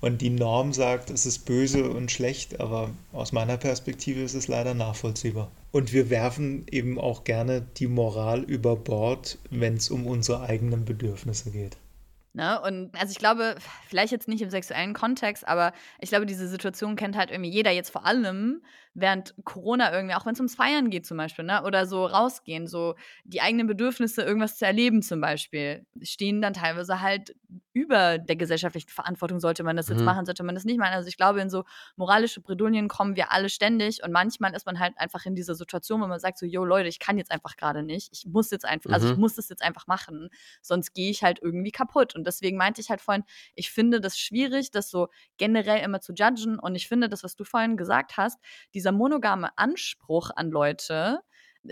und 0.00 0.22
die 0.22 0.30
Norm 0.30 0.72
sagt, 0.72 1.10
es 1.10 1.26
ist 1.26 1.46
böse 1.46 1.90
und 1.90 2.10
schlecht, 2.10 2.58
aber 2.58 2.90
aus 3.12 3.32
meiner 3.32 3.58
Perspektive 3.58 4.22
ist 4.22 4.32
es 4.34 4.48
leider 4.48 4.72
nachvollziehbar. 4.72 5.50
Und 5.72 5.92
wir 5.92 6.08
werfen 6.08 6.64
eben 6.70 6.98
auch 6.98 7.24
gerne 7.24 7.66
die 7.76 7.88
Moral 7.88 8.44
über 8.44 8.76
Bord, 8.76 9.38
wenn 9.50 9.74
es 9.74 9.90
um 9.90 10.06
unsere 10.06 10.40
eigenen 10.40 10.86
Bedürfnisse 10.86 11.50
geht. 11.50 11.76
Ne? 12.36 12.60
Und 12.60 12.94
also 13.00 13.12
ich 13.12 13.18
glaube, 13.18 13.54
vielleicht 13.88 14.12
jetzt 14.12 14.28
nicht 14.28 14.42
im 14.42 14.50
sexuellen 14.50 14.92
Kontext, 14.92 15.48
aber 15.48 15.72
ich 16.00 16.10
glaube, 16.10 16.26
diese 16.26 16.46
Situation 16.46 16.94
kennt 16.94 17.16
halt 17.16 17.30
irgendwie 17.30 17.48
jeder 17.50 17.70
jetzt 17.70 17.88
vor 17.90 18.04
allem 18.04 18.62
während 18.92 19.34
Corona 19.44 19.92
irgendwie, 19.92 20.14
auch 20.14 20.24
wenn 20.26 20.32
es 20.34 20.38
ums 20.40 20.54
Feiern 20.54 20.88
geht 20.90 21.06
zum 21.06 21.16
Beispiel, 21.16 21.44
ne? 21.44 21.62
oder 21.64 21.86
so 21.86 22.04
rausgehen, 22.06 22.66
so 22.66 22.94
die 23.24 23.40
eigenen 23.42 23.66
Bedürfnisse, 23.66 24.22
irgendwas 24.22 24.56
zu 24.58 24.66
erleben 24.66 25.02
zum 25.02 25.20
Beispiel, 25.20 25.86
stehen 26.02 26.40
dann 26.42 26.52
teilweise 26.54 27.00
halt 27.02 27.34
über 27.74 28.18
der 28.18 28.36
gesellschaftlichen 28.36 28.88
Verantwortung, 28.88 29.38
sollte 29.38 29.62
man 29.64 29.76
das 29.76 29.88
jetzt 29.88 30.00
Mhm. 30.00 30.04
machen, 30.06 30.24
sollte 30.26 30.42
man 30.44 30.54
das 30.54 30.64
nicht 30.64 30.78
machen. 30.78 30.94
Also 30.94 31.08
ich 31.08 31.16
glaube, 31.18 31.40
in 31.42 31.50
so 31.50 31.64
moralische 31.96 32.40
Bredouillen 32.40 32.88
kommen 32.88 33.16
wir 33.16 33.32
alle 33.32 33.48
ständig 33.50 34.02
und 34.02 34.12
manchmal 34.12 34.54
ist 34.54 34.64
man 34.66 34.78
halt 34.78 34.94
einfach 34.98 35.26
in 35.26 35.34
dieser 35.34 35.54
Situation, 35.54 36.00
wo 36.00 36.06
man 36.06 36.18
sagt 36.18 36.38
so, 36.38 36.46
yo 36.46 36.64
Leute, 36.64 36.88
ich 36.88 36.98
kann 36.98 37.18
jetzt 37.18 37.30
einfach 37.30 37.56
gerade 37.56 37.82
nicht, 37.82 38.08
ich 38.12 38.26
muss 38.26 38.50
jetzt 38.50 38.64
einfach, 38.64 38.90
also 38.92 39.04
ich 39.06 39.14
Mhm. 39.14 39.20
muss 39.20 39.34
das 39.36 39.48
jetzt 39.50 39.62
einfach 39.62 39.86
machen, 39.86 40.30
sonst 40.62 40.94
gehe 40.94 41.10
ich 41.10 41.22
halt 41.22 41.38
irgendwie 41.42 41.70
kaputt. 41.70 42.14
Und 42.16 42.25
deswegen 42.26 42.56
meinte 42.56 42.80
ich 42.80 42.90
halt 42.90 43.00
vorhin, 43.00 43.24
ich 43.54 43.70
finde 43.70 44.00
das 44.00 44.18
schwierig, 44.18 44.70
das 44.70 44.90
so 44.90 45.08
generell 45.36 45.82
immer 45.82 46.00
zu 46.00 46.12
judgen. 46.12 46.58
Und 46.58 46.74
ich 46.74 46.88
finde 46.88 47.08
das, 47.08 47.22
was 47.24 47.36
du 47.36 47.44
vorhin 47.44 47.76
gesagt 47.76 48.16
hast, 48.16 48.38
dieser 48.74 48.92
monogame 48.92 49.56
Anspruch 49.56 50.30
an 50.34 50.50
Leute, 50.50 51.20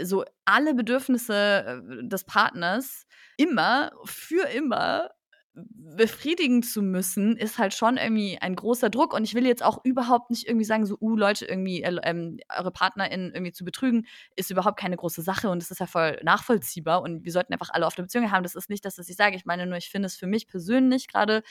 so 0.02 0.24
alle 0.44 0.74
Bedürfnisse 0.74 1.82
äh, 2.02 2.08
des 2.08 2.24
Partners 2.24 3.06
immer, 3.36 3.92
für 4.04 4.48
immer 4.48 5.10
befriedigen 5.54 6.62
zu 6.62 6.82
müssen, 6.82 7.36
ist 7.36 7.58
halt 7.58 7.74
schon 7.74 7.96
irgendwie 7.96 8.38
ein 8.40 8.56
großer 8.56 8.90
Druck. 8.90 9.14
Und 9.14 9.24
ich 9.24 9.34
will 9.34 9.46
jetzt 9.46 9.62
auch 9.62 9.84
überhaupt 9.84 10.30
nicht 10.30 10.48
irgendwie 10.48 10.64
sagen, 10.64 10.84
so, 10.84 10.96
uh, 11.00 11.16
Leute, 11.16 11.46
irgendwie 11.46 11.82
äh, 11.82 11.96
ähm, 12.02 12.38
eure 12.56 12.72
PartnerInnen 12.72 13.32
irgendwie 13.32 13.52
zu 13.52 13.64
betrügen, 13.64 14.06
ist 14.36 14.50
überhaupt 14.50 14.78
keine 14.78 14.96
große 14.96 15.22
Sache 15.22 15.48
und 15.50 15.62
es 15.62 15.70
ist 15.70 15.78
ja 15.78 15.86
voll 15.86 16.18
nachvollziehbar 16.22 17.02
und 17.02 17.24
wir 17.24 17.32
sollten 17.32 17.52
einfach 17.52 17.70
alle 17.70 17.86
auf 17.86 17.94
der 17.94 18.02
Beziehung 18.02 18.32
haben. 18.32 18.42
Das 18.42 18.56
ist 18.56 18.68
nicht 18.68 18.84
das, 18.84 18.98
was 18.98 19.08
ich 19.08 19.16
sage. 19.16 19.36
Ich 19.36 19.44
meine 19.44 19.66
nur, 19.66 19.76
ich 19.76 19.90
finde 19.90 20.06
es 20.06 20.16
für 20.16 20.26
mich 20.26 20.48
persönlich 20.48 21.06
gerade 21.06 21.42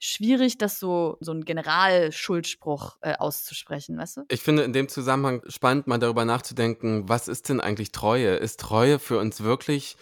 schwierig, 0.00 0.58
das 0.58 0.78
so, 0.78 1.16
so 1.20 1.32
einen 1.32 1.44
Generalschuldspruch 1.44 2.98
äh, 3.00 3.14
auszusprechen, 3.14 3.98
weißt 3.98 4.18
du? 4.18 4.24
Ich 4.28 4.42
finde 4.42 4.62
in 4.62 4.72
dem 4.72 4.88
Zusammenhang 4.88 5.42
spannend, 5.48 5.86
mal 5.86 5.98
darüber 5.98 6.24
nachzudenken, 6.24 7.08
was 7.08 7.28
ist 7.28 7.48
denn 7.48 7.60
eigentlich 7.60 7.92
Treue? 7.92 8.36
Ist 8.36 8.60
Treue 8.60 8.98
für 8.98 9.18
uns 9.18 9.42
wirklich, 9.42 9.96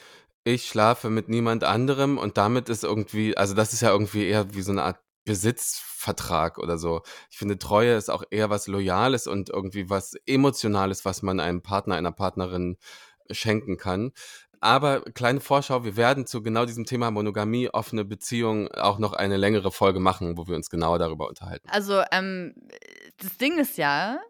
ich 0.46 0.68
schlafe 0.68 1.10
mit 1.10 1.28
niemand 1.28 1.64
anderem 1.64 2.18
und 2.18 2.38
damit 2.38 2.68
ist 2.68 2.84
irgendwie, 2.84 3.36
also 3.36 3.52
das 3.52 3.72
ist 3.72 3.80
ja 3.80 3.90
irgendwie 3.90 4.28
eher 4.28 4.54
wie 4.54 4.62
so 4.62 4.70
eine 4.70 4.84
Art 4.84 5.00
Besitzvertrag 5.24 6.58
oder 6.58 6.78
so. 6.78 7.02
Ich 7.30 7.36
finde, 7.36 7.58
Treue 7.58 7.94
ist 7.96 8.08
auch 8.08 8.22
eher 8.30 8.48
was 8.48 8.68
Loyales 8.68 9.26
und 9.26 9.50
irgendwie 9.50 9.90
was 9.90 10.14
Emotionales, 10.24 11.04
was 11.04 11.22
man 11.22 11.40
einem 11.40 11.62
Partner, 11.62 11.96
einer 11.96 12.12
Partnerin 12.12 12.76
schenken 13.28 13.76
kann. 13.76 14.12
Aber 14.60 15.00
kleine 15.00 15.40
Vorschau, 15.40 15.82
wir 15.82 15.96
werden 15.96 16.26
zu 16.26 16.44
genau 16.44 16.64
diesem 16.64 16.84
Thema 16.84 17.10
Monogamie, 17.10 17.68
offene 17.68 18.04
Beziehung 18.04 18.68
auch 18.68 19.00
noch 19.00 19.14
eine 19.14 19.36
längere 19.36 19.72
Folge 19.72 19.98
machen, 19.98 20.38
wo 20.38 20.46
wir 20.46 20.54
uns 20.54 20.70
genauer 20.70 21.00
darüber 21.00 21.28
unterhalten. 21.28 21.68
Also, 21.70 22.04
ähm, 22.12 22.54
das 23.18 23.36
Ding 23.36 23.58
ist 23.58 23.78
ja, 23.78 24.20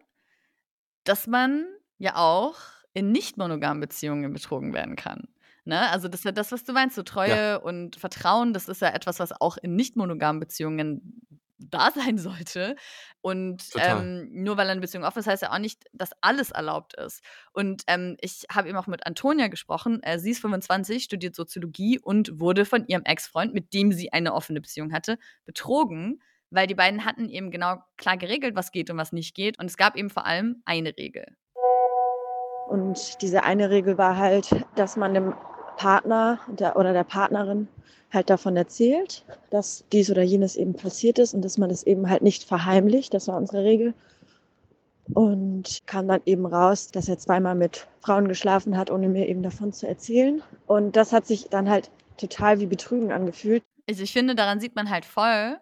dass 1.03 1.27
man 1.27 1.67
ja 1.99 2.15
auch 2.15 2.55
in 2.93 3.11
nicht 3.11 3.37
monogamen 3.37 3.81
Beziehungen 3.81 4.33
betrogen 4.33 4.73
werden 4.73 4.95
kann. 4.95 5.27
Ne? 5.67 5.89
Also 5.91 6.07
das 6.07 6.21
ist 6.21 6.25
ja 6.25 6.31
das, 6.31 6.51
was 6.51 6.63
du 6.63 6.71
meinst, 6.71 6.95
so 6.95 7.03
Treue 7.03 7.59
und 7.59 7.97
Vertrauen, 7.97 8.53
das 8.53 8.69
ist 8.69 8.81
ja 8.81 8.89
etwas, 8.89 9.19
was 9.19 9.33
auch 9.33 9.57
in 9.57 9.75
nicht 9.75 9.97
monogamen 9.97 10.39
Beziehungen 10.39 11.21
da 11.59 11.91
sein 11.95 12.17
sollte. 12.17 12.75
Und 13.21 13.63
ähm, 13.75 14.29
nur 14.31 14.55
weil 14.55 14.69
eine 14.69 14.79
Beziehung 14.79 15.03
offen 15.03 15.19
ist, 15.19 15.27
heißt 15.27 15.41
ja 15.41 15.51
auch 15.51 15.59
nicht, 15.59 15.83
dass 15.91 16.11
alles 16.21 16.51
erlaubt 16.51 16.95
ist. 16.95 17.21
Und 17.51 17.83
ähm, 17.87 18.15
ich 18.21 18.45
habe 18.49 18.69
eben 18.69 18.77
auch 18.77 18.87
mit 18.87 19.05
Antonia 19.05 19.49
gesprochen. 19.49 20.01
Äh, 20.03 20.19
sie 20.19 20.31
ist 20.31 20.39
25, 20.39 21.03
studiert 21.03 21.35
Soziologie 21.35 21.99
und 21.99 22.39
wurde 22.39 22.63
von 22.63 22.87
ihrem 22.87 23.03
Ex-Freund, 23.03 23.53
mit 23.53 23.73
dem 23.73 23.91
sie 23.91 24.13
eine 24.13 24.33
offene 24.33 24.61
Beziehung 24.61 24.93
hatte, 24.93 25.17
betrogen, 25.45 26.21
weil 26.49 26.67
die 26.67 26.75
beiden 26.75 27.03
hatten 27.03 27.29
eben 27.29 27.51
genau 27.51 27.83
klar 27.97 28.15
geregelt, 28.15 28.55
was 28.55 28.71
geht 28.71 28.89
und 28.89 28.95
was 28.95 29.11
nicht 29.11 29.35
geht. 29.35 29.59
Und 29.59 29.65
es 29.65 29.75
gab 29.75 29.97
eben 29.97 30.09
vor 30.09 30.25
allem 30.25 30.61
eine 30.63 30.95
Regel. 30.95 31.25
Und 32.69 33.21
diese 33.21 33.43
eine 33.43 33.69
Regel 33.69 33.97
war 33.97 34.17
halt, 34.17 34.49
dass 34.75 34.95
man 34.95 35.13
dem 35.13 35.33
Partner 35.77 36.39
der, 36.47 36.75
oder 36.75 36.91
der 36.91 37.05
Partnerin 37.05 37.67
halt 38.11 38.29
davon 38.29 38.57
erzählt, 38.57 39.23
dass 39.49 39.85
dies 39.91 40.09
oder 40.09 40.23
jenes 40.23 40.55
eben 40.55 40.73
passiert 40.73 41.19
ist 41.19 41.33
und 41.33 41.43
dass 41.43 41.57
man 41.57 41.69
es 41.69 41.83
eben 41.83 42.09
halt 42.09 42.21
nicht 42.21 42.43
verheimlicht. 42.43 43.13
Das 43.13 43.27
war 43.27 43.37
unsere 43.37 43.63
Regel. 43.63 43.93
Und 45.13 45.79
kam 45.85 46.07
dann 46.07 46.21
eben 46.25 46.45
raus, 46.45 46.91
dass 46.91 47.07
er 47.07 47.17
zweimal 47.17 47.55
mit 47.55 47.87
Frauen 48.01 48.27
geschlafen 48.27 48.77
hat, 48.77 48.91
ohne 48.91 49.07
mir 49.07 49.27
eben 49.27 49.41
davon 49.41 49.71
zu 49.71 49.87
erzählen. 49.87 50.41
Und 50.65 50.97
das 50.97 51.13
hat 51.13 51.25
sich 51.25 51.47
dann 51.49 51.69
halt 51.69 51.89
total 52.17 52.59
wie 52.59 52.65
Betrügen 52.65 53.13
angefühlt. 53.13 53.63
Also 53.89 54.03
ich 54.03 54.11
finde, 54.11 54.35
daran 54.35 54.59
sieht 54.59 54.75
man 54.75 54.89
halt 54.89 55.05
voll, 55.05 55.57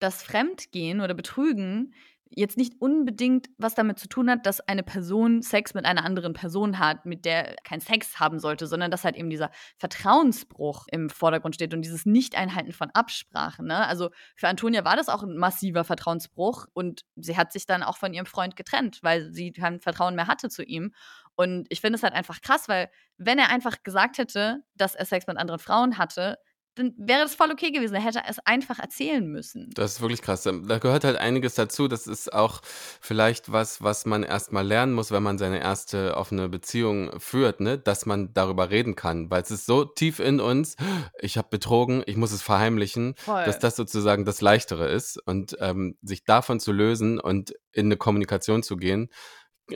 dass 0.00 0.22
Fremdgehen 0.22 1.00
oder 1.00 1.14
Betrügen 1.14 1.94
jetzt 2.30 2.56
nicht 2.56 2.80
unbedingt 2.80 3.48
was 3.58 3.74
damit 3.74 3.98
zu 3.98 4.08
tun 4.08 4.30
hat, 4.30 4.46
dass 4.46 4.60
eine 4.60 4.82
Person 4.82 5.42
Sex 5.42 5.74
mit 5.74 5.84
einer 5.84 6.04
anderen 6.04 6.32
Person 6.32 6.78
hat, 6.78 7.04
mit 7.04 7.24
der 7.24 7.56
kein 7.64 7.80
Sex 7.80 8.20
haben 8.20 8.38
sollte, 8.38 8.66
sondern 8.66 8.90
dass 8.90 9.04
halt 9.04 9.16
eben 9.16 9.30
dieser 9.30 9.50
Vertrauensbruch 9.78 10.86
im 10.90 11.10
Vordergrund 11.10 11.56
steht 11.56 11.74
und 11.74 11.82
dieses 11.82 12.06
Nicht-Einhalten 12.06 12.72
von 12.72 12.90
Absprachen. 12.90 13.66
Ne? 13.66 13.86
Also 13.86 14.10
für 14.36 14.48
Antonia 14.48 14.84
war 14.84 14.96
das 14.96 15.08
auch 15.08 15.22
ein 15.22 15.36
massiver 15.36 15.84
Vertrauensbruch 15.84 16.66
und 16.72 17.04
sie 17.16 17.36
hat 17.36 17.52
sich 17.52 17.66
dann 17.66 17.82
auch 17.82 17.96
von 17.96 18.14
ihrem 18.14 18.26
Freund 18.26 18.56
getrennt, 18.56 19.00
weil 19.02 19.32
sie 19.32 19.52
kein 19.52 19.80
Vertrauen 19.80 20.14
mehr 20.14 20.28
hatte 20.28 20.48
zu 20.48 20.62
ihm. 20.62 20.92
Und 21.34 21.66
ich 21.70 21.80
finde 21.80 21.96
es 21.96 22.02
halt 22.02 22.14
einfach 22.14 22.40
krass, 22.42 22.68
weil 22.68 22.90
wenn 23.16 23.38
er 23.38 23.48
einfach 23.48 23.82
gesagt 23.82 24.18
hätte, 24.18 24.62
dass 24.76 24.94
er 24.94 25.04
Sex 25.04 25.26
mit 25.26 25.36
anderen 25.36 25.60
Frauen 25.60 25.98
hatte, 25.98 26.38
dann 26.80 26.94
wäre 26.96 27.20
das 27.20 27.34
voll 27.34 27.50
okay 27.50 27.70
gewesen. 27.70 27.94
Er 27.94 28.02
hätte 28.02 28.22
es 28.26 28.38
einfach 28.46 28.78
erzählen 28.78 29.26
müssen. 29.26 29.70
Das 29.74 29.92
ist 29.92 30.00
wirklich 30.00 30.22
krass. 30.22 30.42
Da 30.44 30.78
gehört 30.78 31.04
halt 31.04 31.16
einiges 31.16 31.54
dazu. 31.54 31.88
Das 31.88 32.06
ist 32.06 32.32
auch 32.32 32.62
vielleicht 33.00 33.52
was, 33.52 33.82
was 33.82 34.06
man 34.06 34.22
erstmal 34.22 34.66
lernen 34.66 34.94
muss, 34.94 35.10
wenn 35.10 35.22
man 35.22 35.38
seine 35.38 35.60
erste 35.60 36.16
offene 36.16 36.48
Beziehung 36.48 37.20
führt, 37.20 37.60
ne? 37.60 37.78
dass 37.78 38.06
man 38.06 38.32
darüber 38.32 38.70
reden 38.70 38.96
kann. 38.96 39.30
Weil 39.30 39.42
es 39.42 39.50
ist 39.50 39.66
so 39.66 39.84
tief 39.84 40.20
in 40.20 40.40
uns, 40.40 40.76
ich 41.20 41.36
habe 41.36 41.48
betrogen, 41.50 42.02
ich 42.06 42.16
muss 42.16 42.32
es 42.32 42.42
verheimlichen, 42.42 43.14
voll. 43.16 43.44
dass 43.44 43.58
das 43.58 43.76
sozusagen 43.76 44.24
das 44.24 44.40
Leichtere 44.40 44.88
ist. 44.88 45.18
Und 45.26 45.56
ähm, 45.60 45.98
sich 46.02 46.24
davon 46.24 46.60
zu 46.60 46.72
lösen 46.72 47.20
und 47.20 47.52
in 47.72 47.86
eine 47.86 47.96
Kommunikation 47.96 48.62
zu 48.62 48.76
gehen. 48.76 49.10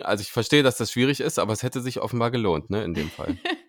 Also 0.02 0.22
ich 0.22 0.32
verstehe, 0.32 0.62
dass 0.62 0.78
das 0.78 0.90
schwierig 0.90 1.20
ist, 1.20 1.38
aber 1.38 1.52
es 1.52 1.62
hätte 1.62 1.80
sich 1.80 2.00
offenbar 2.00 2.30
gelohnt, 2.30 2.70
ne, 2.70 2.82
in 2.82 2.94
dem 2.94 3.10
Fall. 3.10 3.36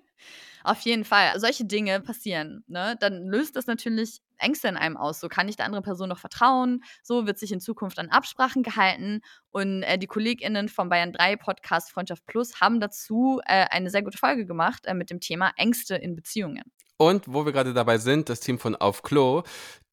Auf 0.66 0.82
jeden 0.82 1.06
Fall. 1.06 1.40
Solche 1.40 1.66
Dinge 1.66 2.02
passieren. 2.02 2.64
Ne? 2.68 2.96
Dann 3.00 3.28
löst 3.28 3.56
das 3.56 3.68
natürlich 3.68 4.22
Ängste 4.38 4.68
in 4.68 4.78
einem 4.78 4.98
aus. 4.98 5.20
So 5.20 5.30
kann 5.30 5.48
ich 5.48 5.56
der 5.56 5.66
anderen 5.66 5.84
Person 5.84 6.10
noch 6.10 6.18
vertrauen. 6.18 6.84
So 7.04 7.28
wird 7.28 7.38
sich 7.38 7.52
in 7.52 7.60
Zukunft 7.60 8.00
an 8.00 8.10
Absprachen 8.10 8.64
gehalten. 8.64 9.22
Und 9.52 9.84
äh, 9.84 10.00
die 10.00 10.08
KollegInnen 10.08 10.68
vom 10.68 10.90
Bayern 10.90 11.14
3 11.14 11.36
Podcast 11.36 11.92
Freundschaft 11.92 12.26
Plus 12.26 12.60
haben 12.62 12.80
dazu 12.80 13.42
äh, 13.46 13.68
eine 13.70 13.92
sehr 13.92 14.02
gute 14.02 14.18
Folge 14.18 14.48
gemacht 14.48 14.88
äh, 14.88 14.96
mit 14.96 15.12
dem 15.12 15.20
Thema 15.20 15.52
Ängste 15.56 15.96
in 15.96 16.16
Beziehungen. 16.16 16.64
Und 16.98 17.26
wo 17.28 17.46
wir 17.46 17.52
gerade 17.52 17.74
dabei 17.74 17.98
sind, 17.98 18.30
das 18.30 18.40
Team 18.40 18.58
von 18.58 18.76
Auf 18.76 19.04
Klo, 19.04 19.44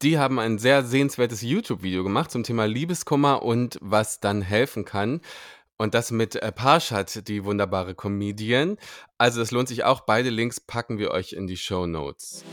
die 0.03 0.19
haben 0.19 0.39
ein 0.39 0.59
sehr 0.59 0.85
sehenswertes 0.85 1.43
YouTube-Video 1.43 2.05
gemacht 2.05 2.31
zum 2.31 2.45
Thema 2.45 2.65
Liebeskummer 2.65 3.43
und 3.43 3.77
was 3.81 4.21
dann 4.21 4.41
helfen 4.41 4.85
kann. 4.85 5.21
Und 5.83 5.95
das 5.95 6.13
mit 6.13 6.37
äh, 6.37 6.53
Parshad, 6.53 7.27
die 7.27 7.45
wunderbare 7.45 7.97
Comedian. 7.97 8.77
Also 9.19 9.43
es 9.43 9.51
lohnt 9.51 9.67
sich 9.67 9.83
auch. 9.83 10.03
Beide 10.03 10.31
Links 10.31 10.61
packen 10.61 10.97
wir 10.97 11.11
euch 11.11 11.33
in 11.33 11.49
die 11.49 11.57
Show 11.57 11.89
Notes. 11.89 12.45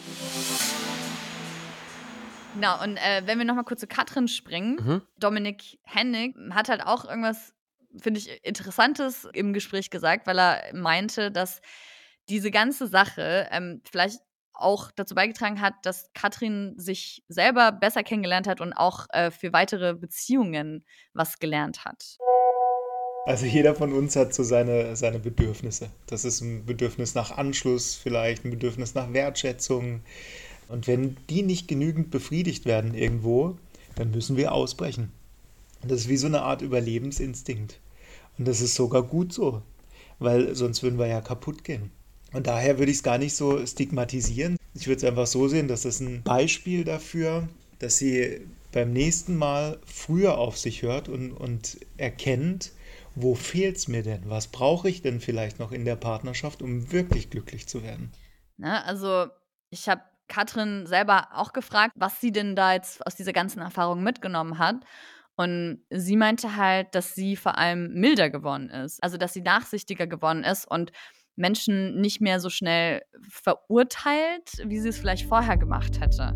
Genau, 2.56 2.82
und 2.82 2.98
äh, 2.98 3.22
wenn 3.26 3.38
wir 3.38 3.46
nochmal 3.46 3.66
kurz 3.66 3.82
zu 3.82 3.88
Katrin 3.88 4.28
springen, 4.28 4.80
mhm. 4.84 5.02
Dominik 5.20 5.78
Hennig 5.84 6.36
hat 6.50 6.70
halt 6.70 6.82
auch 6.82 7.06
irgendwas, 7.06 7.54
finde 8.02 8.20
ich, 8.20 8.44
Interessantes 8.44 9.28
im 9.34 9.54
Gespräch 9.54 9.92
gesagt, 9.92 10.26
weil 10.26 10.40
er 10.40 10.74
meinte, 10.74 11.30
dass 11.30 11.62
diese 12.30 12.50
ganze 12.50 12.88
Sache 12.88 13.48
ähm, 13.52 13.84
vielleicht 13.88 14.22
auch 14.54 14.90
dazu 14.90 15.14
beigetragen 15.14 15.62
hat, 15.62 15.76
dass 15.84 16.10
Katrin 16.16 16.74
sich 16.80 17.24
selber 17.28 17.72
besser 17.74 18.02
kennengelernt 18.02 18.48
hat 18.48 18.60
und 18.60 18.74
auch 18.74 19.06
äh, 19.10 19.30
für 19.30 19.54
weitere 19.54 19.94
Beziehungen 19.94 20.84
was 21.14 21.38
gelernt 21.38 21.86
hat. 21.86 22.18
Also 23.30 23.46
jeder 23.46 23.76
von 23.76 23.94
uns 23.94 24.16
hat 24.16 24.34
so 24.34 24.42
seine, 24.42 24.96
seine 24.96 25.20
Bedürfnisse. 25.20 25.92
Das 26.08 26.26
ist 26.26 26.42
ein 26.42 26.66
Bedürfnis 26.66 27.14
nach 27.14 27.30
Anschluss, 27.30 27.94
vielleicht 27.94 28.44
ein 28.44 28.50
Bedürfnis 28.50 28.96
nach 28.96 29.14
Wertschätzung. 29.14 30.00
Und 30.68 30.88
wenn 30.88 31.16
die 31.30 31.44
nicht 31.44 31.68
genügend 31.68 32.10
befriedigt 32.10 32.66
werden 32.66 32.96
irgendwo, 32.96 33.56
dann 33.94 34.10
müssen 34.10 34.36
wir 34.36 34.52
ausbrechen. 34.52 35.12
Das 35.84 36.00
ist 36.00 36.10
wie 36.10 36.18
so 36.18 36.26
eine 36.26 36.42
Art 36.42 36.64
Überlebensinstinkt. 36.64 37.80
Und 38.40 38.48
das 38.48 38.62
ist 38.62 38.74
sogar 38.74 39.04
gut 39.04 39.32
so, 39.32 39.62
weil 40.18 40.56
sonst 40.56 40.82
würden 40.82 40.98
wir 40.98 41.06
ja 41.06 41.22
kaputt 41.22 41.64
gehen. 41.64 41.92
Und 42.34 42.48
daher 42.48 42.80
würde 42.80 42.92
ich 42.92 42.98
es 42.98 43.04
gar 43.04 43.20
nicht 43.20 43.36
so 43.36 43.64
stigmatisieren. 43.64 44.58
Ich 44.74 44.88
würde 44.88 44.98
es 44.98 45.04
einfach 45.04 45.28
so 45.28 45.48
sehen, 45.48 45.68
dass 45.68 45.84
das 45.84 46.00
ein 46.00 46.24
Beispiel 46.24 46.84
dafür, 46.84 47.48
dass 47.78 47.98
sie 47.98 48.42
beim 48.72 48.92
nächsten 48.92 49.36
Mal 49.36 49.78
früher 49.86 50.40
auf 50.40 50.58
sich 50.58 50.82
hört 50.82 51.10
und, 51.10 51.32
und 51.32 51.78
erkennt, 51.98 52.72
wo 53.16 53.36
fehlt 53.36 53.78
es 53.78 53.88
mir 53.88 54.04
denn? 54.04 54.30
Was 54.30 54.48
brauche 54.48 54.90
ich 54.90 55.02
denn 55.02 55.20
vielleicht 55.20 55.60
noch 55.60 55.72
in 55.72 55.86
der 55.86 55.96
Partnerschaft, 55.96 56.62
um 56.62 56.92
wirklich 56.92 57.30
glücklich 57.30 57.68
zu 57.68 57.84
werden? 57.84 58.12
Na, 58.58 58.84
also 58.84 59.28
ich 59.70 59.88
habe 59.88 60.02
Katrin 60.28 60.86
selber 60.86 61.30
auch 61.34 61.54
gefragt, 61.54 61.94
was 61.96 62.22
sie 62.22 62.32
denn 62.32 62.56
da 62.56 62.74
jetzt 62.74 63.06
aus 63.06 63.16
dieser 63.16 63.34
ganzen 63.34 63.60
Erfahrung 63.60 64.04
mitgenommen 64.04 64.60
hat. 64.60 64.76
Und 65.36 65.84
sie 65.90 66.18
meinte 66.18 66.58
halt, 66.58 66.94
dass 66.94 67.16
sie 67.16 67.36
vor 67.36 67.58
allem 67.58 67.94
milder 67.94 68.30
geworden 68.30 68.70
ist. 68.70 69.02
Also, 69.02 69.18
dass 69.18 69.34
sie 69.34 69.42
nachsichtiger 69.42 70.06
geworden 70.06 70.44
ist 70.44 70.70
und 70.70 70.92
Menschen 71.38 72.00
nicht 72.02 72.20
mehr 72.20 72.42
so 72.42 72.50
schnell 72.50 73.02
verurteilt, 73.30 74.52
wie 74.66 74.80
sie 74.80 74.90
es 74.90 75.00
vielleicht 75.00 75.28
vorher 75.28 75.56
gemacht 75.56 76.02
hätte. 76.02 76.34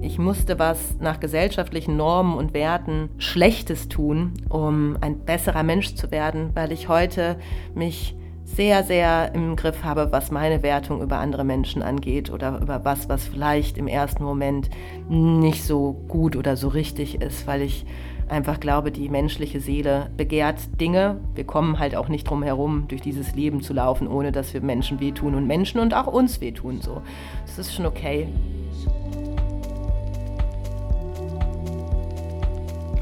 Ich 0.00 0.18
musste 0.18 0.58
was 0.58 0.96
nach 1.00 1.18
gesellschaftlichen 1.18 1.96
Normen 1.96 2.36
und 2.36 2.54
Werten 2.54 3.10
Schlechtes 3.18 3.88
tun, 3.88 4.32
um 4.48 4.96
ein 5.00 5.18
besserer 5.24 5.64
Mensch 5.64 5.94
zu 5.96 6.10
werden, 6.12 6.50
weil 6.54 6.70
ich 6.70 6.88
heute 6.88 7.36
mich 7.74 8.14
sehr, 8.44 8.84
sehr 8.84 9.34
im 9.34 9.56
Griff 9.56 9.82
habe, 9.82 10.10
was 10.10 10.30
meine 10.30 10.62
Wertung 10.62 11.02
über 11.02 11.18
andere 11.18 11.44
Menschen 11.44 11.82
angeht 11.82 12.30
oder 12.30 12.60
über 12.60 12.84
was, 12.84 13.08
was 13.08 13.24
vielleicht 13.24 13.76
im 13.76 13.88
ersten 13.88 14.24
Moment 14.24 14.70
nicht 15.08 15.64
so 15.64 15.92
gut 16.08 16.36
oder 16.36 16.56
so 16.56 16.68
richtig 16.68 17.20
ist, 17.20 17.46
weil 17.46 17.62
ich 17.62 17.84
einfach 18.28 18.60
glaube, 18.60 18.92
die 18.92 19.08
menschliche 19.08 19.60
Seele 19.60 20.10
begehrt 20.16 20.80
Dinge. 20.80 21.20
Wir 21.34 21.44
kommen 21.44 21.78
halt 21.78 21.96
auch 21.96 22.08
nicht 22.08 22.28
drum 22.28 22.42
herum, 22.42 22.84
durch 22.88 23.00
dieses 23.00 23.34
Leben 23.34 23.62
zu 23.62 23.72
laufen, 23.72 24.06
ohne 24.06 24.32
dass 24.32 24.54
wir 24.54 24.60
Menschen 24.60 25.00
wehtun 25.00 25.34
und 25.34 25.46
Menschen 25.46 25.80
und 25.80 25.92
auch 25.94 26.06
uns 26.06 26.40
wehtun. 26.40 26.80
So, 26.80 27.02
das 27.46 27.58
ist 27.58 27.74
schon 27.74 27.86
okay. 27.86 28.28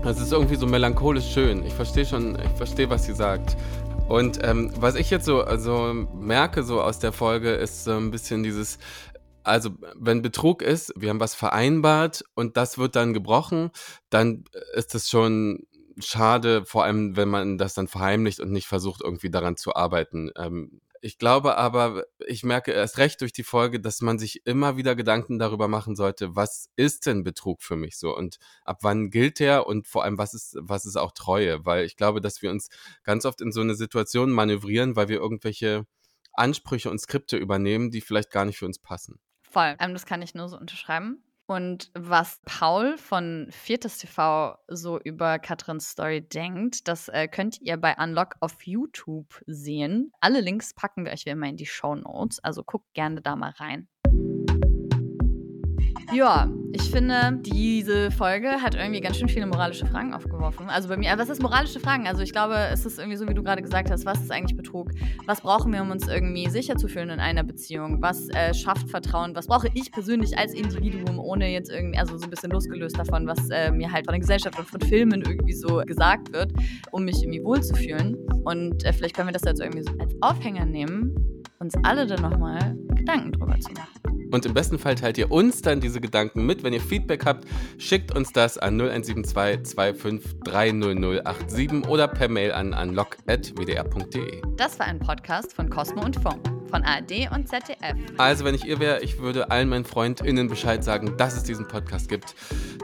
Es 0.08 0.20
ist 0.20 0.30
irgendwie 0.30 0.54
so 0.54 0.68
melancholisch 0.68 1.32
schön. 1.32 1.66
Ich 1.66 1.74
verstehe 1.74 2.06
schon, 2.06 2.38
ich 2.38 2.56
verstehe, 2.56 2.88
was 2.88 3.06
sie 3.06 3.12
sagt. 3.12 3.56
Und 4.08 4.38
ähm, 4.44 4.72
was 4.78 4.94
ich 4.94 5.10
jetzt 5.10 5.24
so 5.24 5.42
also 5.42 5.92
merke 6.14 6.62
so 6.62 6.80
aus 6.80 7.00
der 7.00 7.10
Folge 7.10 7.50
ist 7.50 7.82
so 7.82 7.96
ein 7.96 8.12
bisschen 8.12 8.44
dieses, 8.44 8.78
also 9.42 9.70
wenn 9.96 10.22
Betrug 10.22 10.62
ist, 10.62 10.92
wir 10.96 11.10
haben 11.10 11.18
was 11.18 11.34
vereinbart 11.34 12.24
und 12.36 12.56
das 12.56 12.78
wird 12.78 12.94
dann 12.94 13.14
gebrochen, 13.14 13.70
dann 14.08 14.44
ist 14.74 14.94
es 14.94 15.10
schon 15.10 15.66
schade, 15.98 16.64
vor 16.64 16.84
allem 16.84 17.16
wenn 17.16 17.28
man 17.28 17.58
das 17.58 17.74
dann 17.74 17.88
verheimlicht 17.88 18.38
und 18.38 18.52
nicht 18.52 18.68
versucht 18.68 19.00
irgendwie 19.02 19.30
daran 19.30 19.56
zu 19.56 19.74
arbeiten. 19.74 20.30
Ähm, 20.38 20.80
ich 21.00 21.18
glaube 21.18 21.56
aber, 21.56 22.04
ich 22.26 22.44
merke 22.44 22.72
erst 22.72 22.98
recht 22.98 23.20
durch 23.20 23.32
die 23.32 23.42
Folge, 23.42 23.80
dass 23.80 24.00
man 24.00 24.18
sich 24.18 24.46
immer 24.46 24.76
wieder 24.76 24.94
Gedanken 24.94 25.38
darüber 25.38 25.68
machen 25.68 25.96
sollte, 25.96 26.36
was 26.36 26.70
ist 26.76 27.06
denn 27.06 27.24
Betrug 27.24 27.62
für 27.62 27.76
mich 27.76 27.98
so 27.98 28.16
und 28.16 28.38
ab 28.64 28.78
wann 28.82 29.10
gilt 29.10 29.40
der 29.40 29.66
und 29.66 29.86
vor 29.86 30.04
allem, 30.04 30.18
was 30.18 30.34
ist, 30.34 30.56
was 30.60 30.86
ist 30.86 30.96
auch 30.96 31.12
Treue? 31.12 31.64
Weil 31.64 31.84
ich 31.84 31.96
glaube, 31.96 32.20
dass 32.20 32.42
wir 32.42 32.50
uns 32.50 32.68
ganz 33.02 33.24
oft 33.24 33.40
in 33.40 33.52
so 33.52 33.60
eine 33.60 33.74
Situation 33.74 34.30
manövrieren, 34.30 34.96
weil 34.96 35.08
wir 35.08 35.18
irgendwelche 35.18 35.86
Ansprüche 36.32 36.90
und 36.90 37.00
Skripte 37.00 37.36
übernehmen, 37.36 37.90
die 37.90 38.00
vielleicht 38.00 38.30
gar 38.30 38.44
nicht 38.44 38.58
für 38.58 38.66
uns 38.66 38.78
passen. 38.78 39.18
Voll, 39.42 39.76
ähm, 39.80 39.92
das 39.92 40.06
kann 40.06 40.22
ich 40.22 40.34
nur 40.34 40.48
so 40.48 40.58
unterschreiben. 40.58 41.22
Und 41.46 41.90
was 41.94 42.40
Paul 42.44 42.98
von 42.98 43.46
Viertes 43.50 43.98
TV 43.98 44.58
so 44.66 44.98
über 44.98 45.38
Katrins 45.38 45.90
Story 45.90 46.20
denkt, 46.20 46.88
das 46.88 47.08
äh, 47.08 47.28
könnt 47.28 47.60
ihr 47.60 47.76
bei 47.76 47.96
Unlock 47.96 48.34
auf 48.40 48.66
YouTube 48.66 49.42
sehen. 49.46 50.10
Alle 50.20 50.40
Links 50.40 50.74
packen 50.74 51.04
wir 51.04 51.12
euch 51.12 51.24
wie 51.24 51.30
immer 51.30 51.46
in 51.46 51.56
die 51.56 51.66
Show 51.66 51.94
Notes, 51.94 52.40
also 52.42 52.64
guckt 52.64 52.92
gerne 52.94 53.22
da 53.22 53.36
mal 53.36 53.50
rein. 53.50 53.88
Ja, 56.16 56.50
ich 56.72 56.90
finde, 56.90 57.38
diese 57.42 58.10
Folge 58.10 58.48
hat 58.62 58.74
irgendwie 58.74 59.02
ganz 59.02 59.18
schön 59.18 59.28
viele 59.28 59.44
moralische 59.44 59.84
Fragen 59.84 60.14
aufgeworfen. 60.14 60.70
Also 60.70 60.88
bei 60.88 60.96
mir, 60.96 61.12
was 61.18 61.28
ist 61.28 61.42
moralische 61.42 61.78
Fragen? 61.78 62.06
Also 62.06 62.22
ich 62.22 62.32
glaube, 62.32 62.56
es 62.72 62.86
ist 62.86 62.98
irgendwie 62.98 63.18
so, 63.18 63.28
wie 63.28 63.34
du 63.34 63.42
gerade 63.42 63.60
gesagt 63.60 63.90
hast, 63.90 64.06
was 64.06 64.22
ist 64.22 64.32
eigentlich 64.32 64.56
Betrug? 64.56 64.92
Was 65.26 65.42
brauchen 65.42 65.74
wir, 65.74 65.82
um 65.82 65.90
uns 65.90 66.08
irgendwie 66.08 66.48
sicher 66.48 66.76
zu 66.76 66.88
fühlen 66.88 67.10
in 67.10 67.20
einer 67.20 67.44
Beziehung? 67.44 68.00
Was 68.00 68.30
äh, 68.30 68.54
schafft 68.54 68.88
Vertrauen? 68.88 69.36
Was 69.36 69.46
brauche 69.46 69.68
ich 69.74 69.92
persönlich 69.92 70.38
als 70.38 70.54
Individuum, 70.54 71.18
ohne 71.18 71.52
jetzt 71.52 71.70
irgendwie, 71.70 71.98
also 71.98 72.16
so 72.16 72.24
ein 72.24 72.30
bisschen 72.30 72.50
losgelöst 72.50 72.98
davon, 72.98 73.26
was 73.26 73.50
äh, 73.50 73.70
mir 73.70 73.92
halt 73.92 74.06
von 74.06 74.14
der 74.14 74.20
Gesellschaft 74.20 74.58
und 74.58 74.66
von 74.66 74.80
Filmen 74.80 75.20
irgendwie 75.20 75.52
so 75.52 75.82
gesagt 75.84 76.32
wird, 76.32 76.50
um 76.92 77.04
mich 77.04 77.22
irgendwie 77.22 77.44
wohlzufühlen? 77.44 78.16
Und 78.42 78.86
äh, 78.86 78.94
vielleicht 78.94 79.14
können 79.14 79.28
wir 79.28 79.34
das 79.34 79.44
jetzt 79.44 79.60
irgendwie 79.60 79.82
so 79.82 79.92
als 79.98 80.14
Aufhänger 80.22 80.64
nehmen 80.64 81.14
uns 81.58 81.74
alle 81.84 82.06
dann 82.06 82.22
nochmal 82.22 82.76
Gedanken 82.94 83.32
drüber 83.32 83.58
zu 83.58 83.72
machen. 83.72 84.05
Und 84.30 84.46
im 84.46 84.54
besten 84.54 84.78
Fall 84.78 84.94
teilt 84.94 85.18
ihr 85.18 85.30
uns 85.30 85.62
dann 85.62 85.80
diese 85.80 86.00
Gedanken 86.00 86.46
mit. 86.46 86.62
Wenn 86.62 86.72
ihr 86.72 86.80
Feedback 86.80 87.24
habt, 87.24 87.46
schickt 87.78 88.14
uns 88.14 88.32
das 88.32 88.58
an 88.58 88.80
0172 88.80 89.74
25 89.74 90.40
30087 90.44 91.88
oder 91.88 92.08
per 92.08 92.28
Mail 92.28 92.52
an 92.52 92.72
unlock.wdr.de. 92.72 94.42
Das 94.56 94.78
war 94.78 94.86
ein 94.86 94.98
Podcast 94.98 95.52
von 95.52 95.70
Cosmo 95.70 96.04
und 96.04 96.16
Funk 96.16 96.55
von 96.68 96.82
ARD 96.82 97.30
und 97.34 97.48
ZDF. 97.48 97.96
Also, 98.16 98.44
wenn 98.44 98.54
ich 98.54 98.64
ihr 98.64 98.80
wäre, 98.80 99.00
ich 99.00 99.18
würde 99.18 99.50
allen 99.50 99.68
meinen 99.68 99.84
FreundInnen 99.84 100.48
Bescheid 100.48 100.82
sagen, 100.82 101.16
dass 101.16 101.36
es 101.36 101.42
diesen 101.42 101.66
Podcast 101.66 102.08
gibt. 102.08 102.34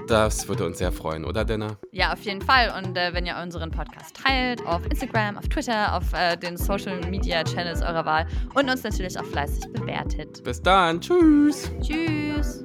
Das 0.09 0.49
würde 0.49 0.67
uns 0.67 0.79
sehr 0.79 0.93
freuen, 0.93 1.25
oder 1.25 1.45
Denna? 1.45 1.79
Ja, 1.91 2.13
auf 2.13 2.23
jeden 2.23 2.43
Fall. 2.43 2.73
Und 2.79 2.97
äh, 2.97 3.13
wenn 3.15 3.27
ihr 3.27 3.37
unseren 3.43 3.71
Podcast 3.71 4.17
teilt, 4.17 4.65
auf 4.67 4.85
Instagram, 4.87 5.39
auf 5.39 5.49
Twitter, 5.49 5.97
auf 5.97 6.13
äh, 6.13 6.37
den 6.37 6.57
Social 6.57 7.01
Media 7.09 7.45
Channels 7.45 7.83
eurer 7.83 8.05
Wahl 8.05 8.27
und 8.55 8.69
uns 8.69 8.83
natürlich 8.83 9.19
auch 9.19 9.25
fleißig 9.25 9.73
bewertet. 9.73 10.43
Bis 10.45 10.61
dann. 10.61 11.01
Tschüss. 11.01 11.71
Tschüss. 11.81 12.65